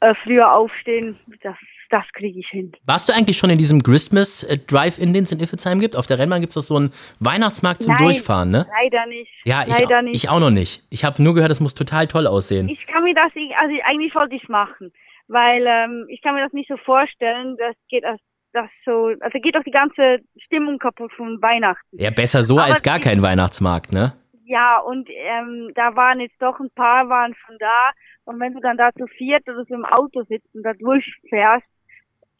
[0.00, 1.56] äh, früher aufstehen, das,
[1.90, 2.72] das kriege ich hin.
[2.86, 5.96] Warst du eigentlich schon in diesem Christmas äh, Drive-In, den es in Iffezheim gibt?
[5.96, 8.66] Auf der Rennbahn gibt es doch so einen Weihnachtsmarkt zum Nein, Durchfahren, ne?
[8.82, 9.30] Leider nicht.
[9.44, 10.14] Ja, ich, leider nicht.
[10.14, 10.82] ich auch noch nicht.
[10.90, 12.68] Ich habe nur gehört, es muss total toll aussehen.
[12.68, 14.92] Ich kann mir das, also eigentlich wollte ich es machen,
[15.28, 18.18] weil ähm, ich kann mir das nicht so vorstellen, das geht das,
[18.52, 21.86] das so, also geht doch die ganze Stimmung kaputt von Weihnachten.
[21.92, 24.14] Ja, besser so Aber als gar kein Weihnachtsmarkt, ne?
[24.46, 27.90] Ja, und ähm, da waren jetzt doch ein paar waren schon da
[28.24, 31.66] und wenn du dann da zu viert oder so im Auto sitzt und da durchfährst,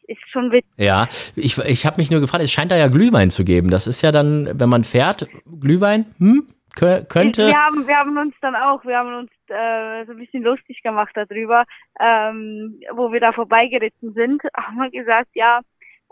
[0.09, 0.73] ist schon witzig.
[0.79, 3.71] Ja, ich, ich habe mich nur gefragt, es scheint da ja Glühwein zu geben.
[3.71, 5.29] Das ist ja dann, wenn man fährt,
[5.61, 6.49] Glühwein, hm,
[6.79, 7.47] könnte.
[7.47, 10.83] Wir haben, wir haben uns dann auch, wir haben uns äh, so ein bisschen lustig
[10.83, 11.65] gemacht darüber,
[12.01, 15.61] ähm, wo wir da vorbeigeritten sind, haben wir gesagt, ja,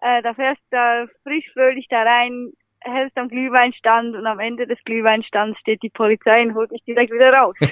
[0.02, 4.78] äh, da fährst du frisch fröhlich da rein, hältst am Glühweinstand und am Ende des
[4.84, 7.56] Glühweinstands steht die Polizei und holt dich direkt wieder raus.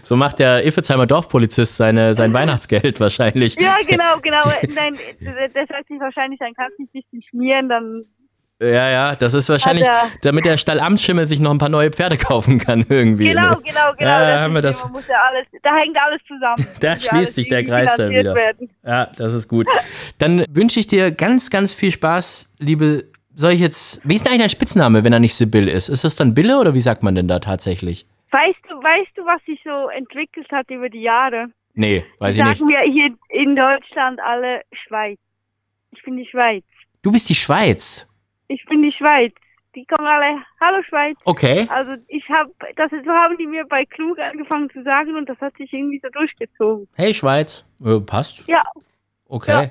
[0.06, 3.56] So macht der Iffelsheimer Dorfpolizist seine, sein Weihnachtsgeld wahrscheinlich.
[3.60, 4.44] ja, genau, genau.
[4.72, 4.94] Nein,
[5.52, 8.04] das hört sich wahrscheinlich, dann kannst du dich ein bisschen schmieren, dann
[8.58, 12.16] Ja, ja, das ist wahrscheinlich, Hat damit der Stallamtsschimmel sich noch ein paar neue Pferde
[12.16, 13.28] kaufen kann irgendwie.
[13.28, 13.58] Genau, ne?
[13.62, 14.10] genau, genau.
[14.10, 14.80] Ja, das haben wir das.
[14.80, 16.66] ja alles, da hängt alles zusammen.
[16.80, 18.34] Da ja schließt sich der Kreis dann wieder.
[18.34, 18.70] Werden.
[18.82, 19.66] Ja, das ist gut.
[20.18, 23.04] Dann wünsche ich dir ganz, ganz viel Spaß, liebe.
[23.34, 24.00] Soll ich jetzt.
[24.08, 25.90] Wie ist denn eigentlich dein Spitzname, wenn er nicht Sibylle ist?
[25.90, 28.06] Ist das dann Bille oder wie sagt man denn da tatsächlich?
[28.30, 31.48] Weißt du, weißt du, was sich so entwickelt hat über die Jahre?
[31.74, 32.58] Nee, weiß ich nicht.
[32.58, 35.18] Sagen wir hier in Deutschland alle Schweiz.
[35.94, 36.64] Ich bin die Schweiz.
[37.02, 38.08] Du bist die Schweiz.
[38.48, 39.32] Ich bin die Schweiz.
[39.74, 41.18] Die kommen alle, hallo Schweiz.
[41.24, 41.66] Okay.
[41.68, 45.28] Also ich habe, das ist, so haben die mir bei Klug angefangen zu sagen und
[45.28, 46.88] das hat sich irgendwie so durchgezogen.
[46.94, 47.64] Hey Schweiz.
[47.84, 48.48] Äh, passt.
[48.48, 48.62] Ja,
[49.28, 49.70] Okay.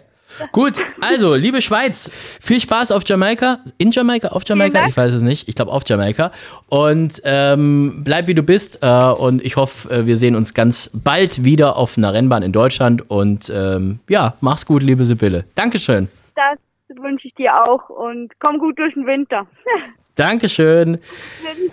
[0.51, 2.09] Gut, also, liebe Schweiz,
[2.41, 3.59] viel Spaß auf Jamaika.
[3.77, 4.29] In Jamaika?
[4.29, 4.87] Auf Jamaika?
[4.87, 5.47] Ich weiß es nicht.
[5.47, 6.31] Ich glaube auf Jamaika.
[6.67, 8.79] Und ähm, bleib wie du bist.
[8.81, 12.51] Äh, und ich hoffe, äh, wir sehen uns ganz bald wieder auf einer Rennbahn in
[12.51, 13.09] Deutschland.
[13.09, 15.45] Und ähm, ja, mach's gut, liebe Sibylle.
[15.53, 16.09] Dankeschön.
[16.33, 16.57] das
[16.89, 19.47] wünsche ich dir auch und komm gut durch den Winter.
[20.15, 20.99] Dankeschön.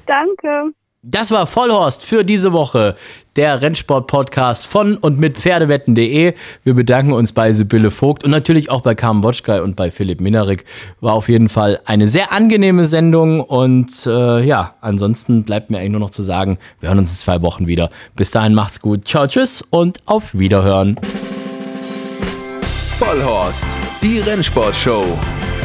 [0.06, 0.72] Danke.
[1.04, 2.94] Das war Vollhorst für diese Woche,
[3.34, 6.34] der Rennsport-Podcast von und mit Pferdewetten.de.
[6.62, 10.20] Wir bedanken uns bei Sibylle Vogt und natürlich auch bei Carmen Wotschkai und bei Philipp
[10.20, 10.64] Minarik.
[11.00, 15.90] War auf jeden Fall eine sehr angenehme Sendung und äh, ja, ansonsten bleibt mir eigentlich
[15.90, 17.90] nur noch zu sagen, wir hören uns in zwei Wochen wieder.
[18.14, 19.08] Bis dahin macht's gut.
[19.08, 21.00] Ciao, tschüss und auf Wiederhören.
[23.04, 23.66] Vollhorst,
[24.00, 25.18] die Rennsportshow.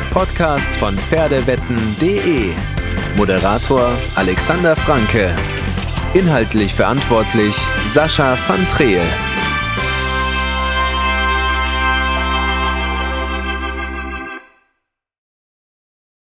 [0.09, 2.49] Podcast von Pferdewetten.de.
[3.15, 5.35] Moderator Alexander Franke.
[6.15, 7.53] Inhaltlich verantwortlich
[7.85, 9.03] Sascha van Treel.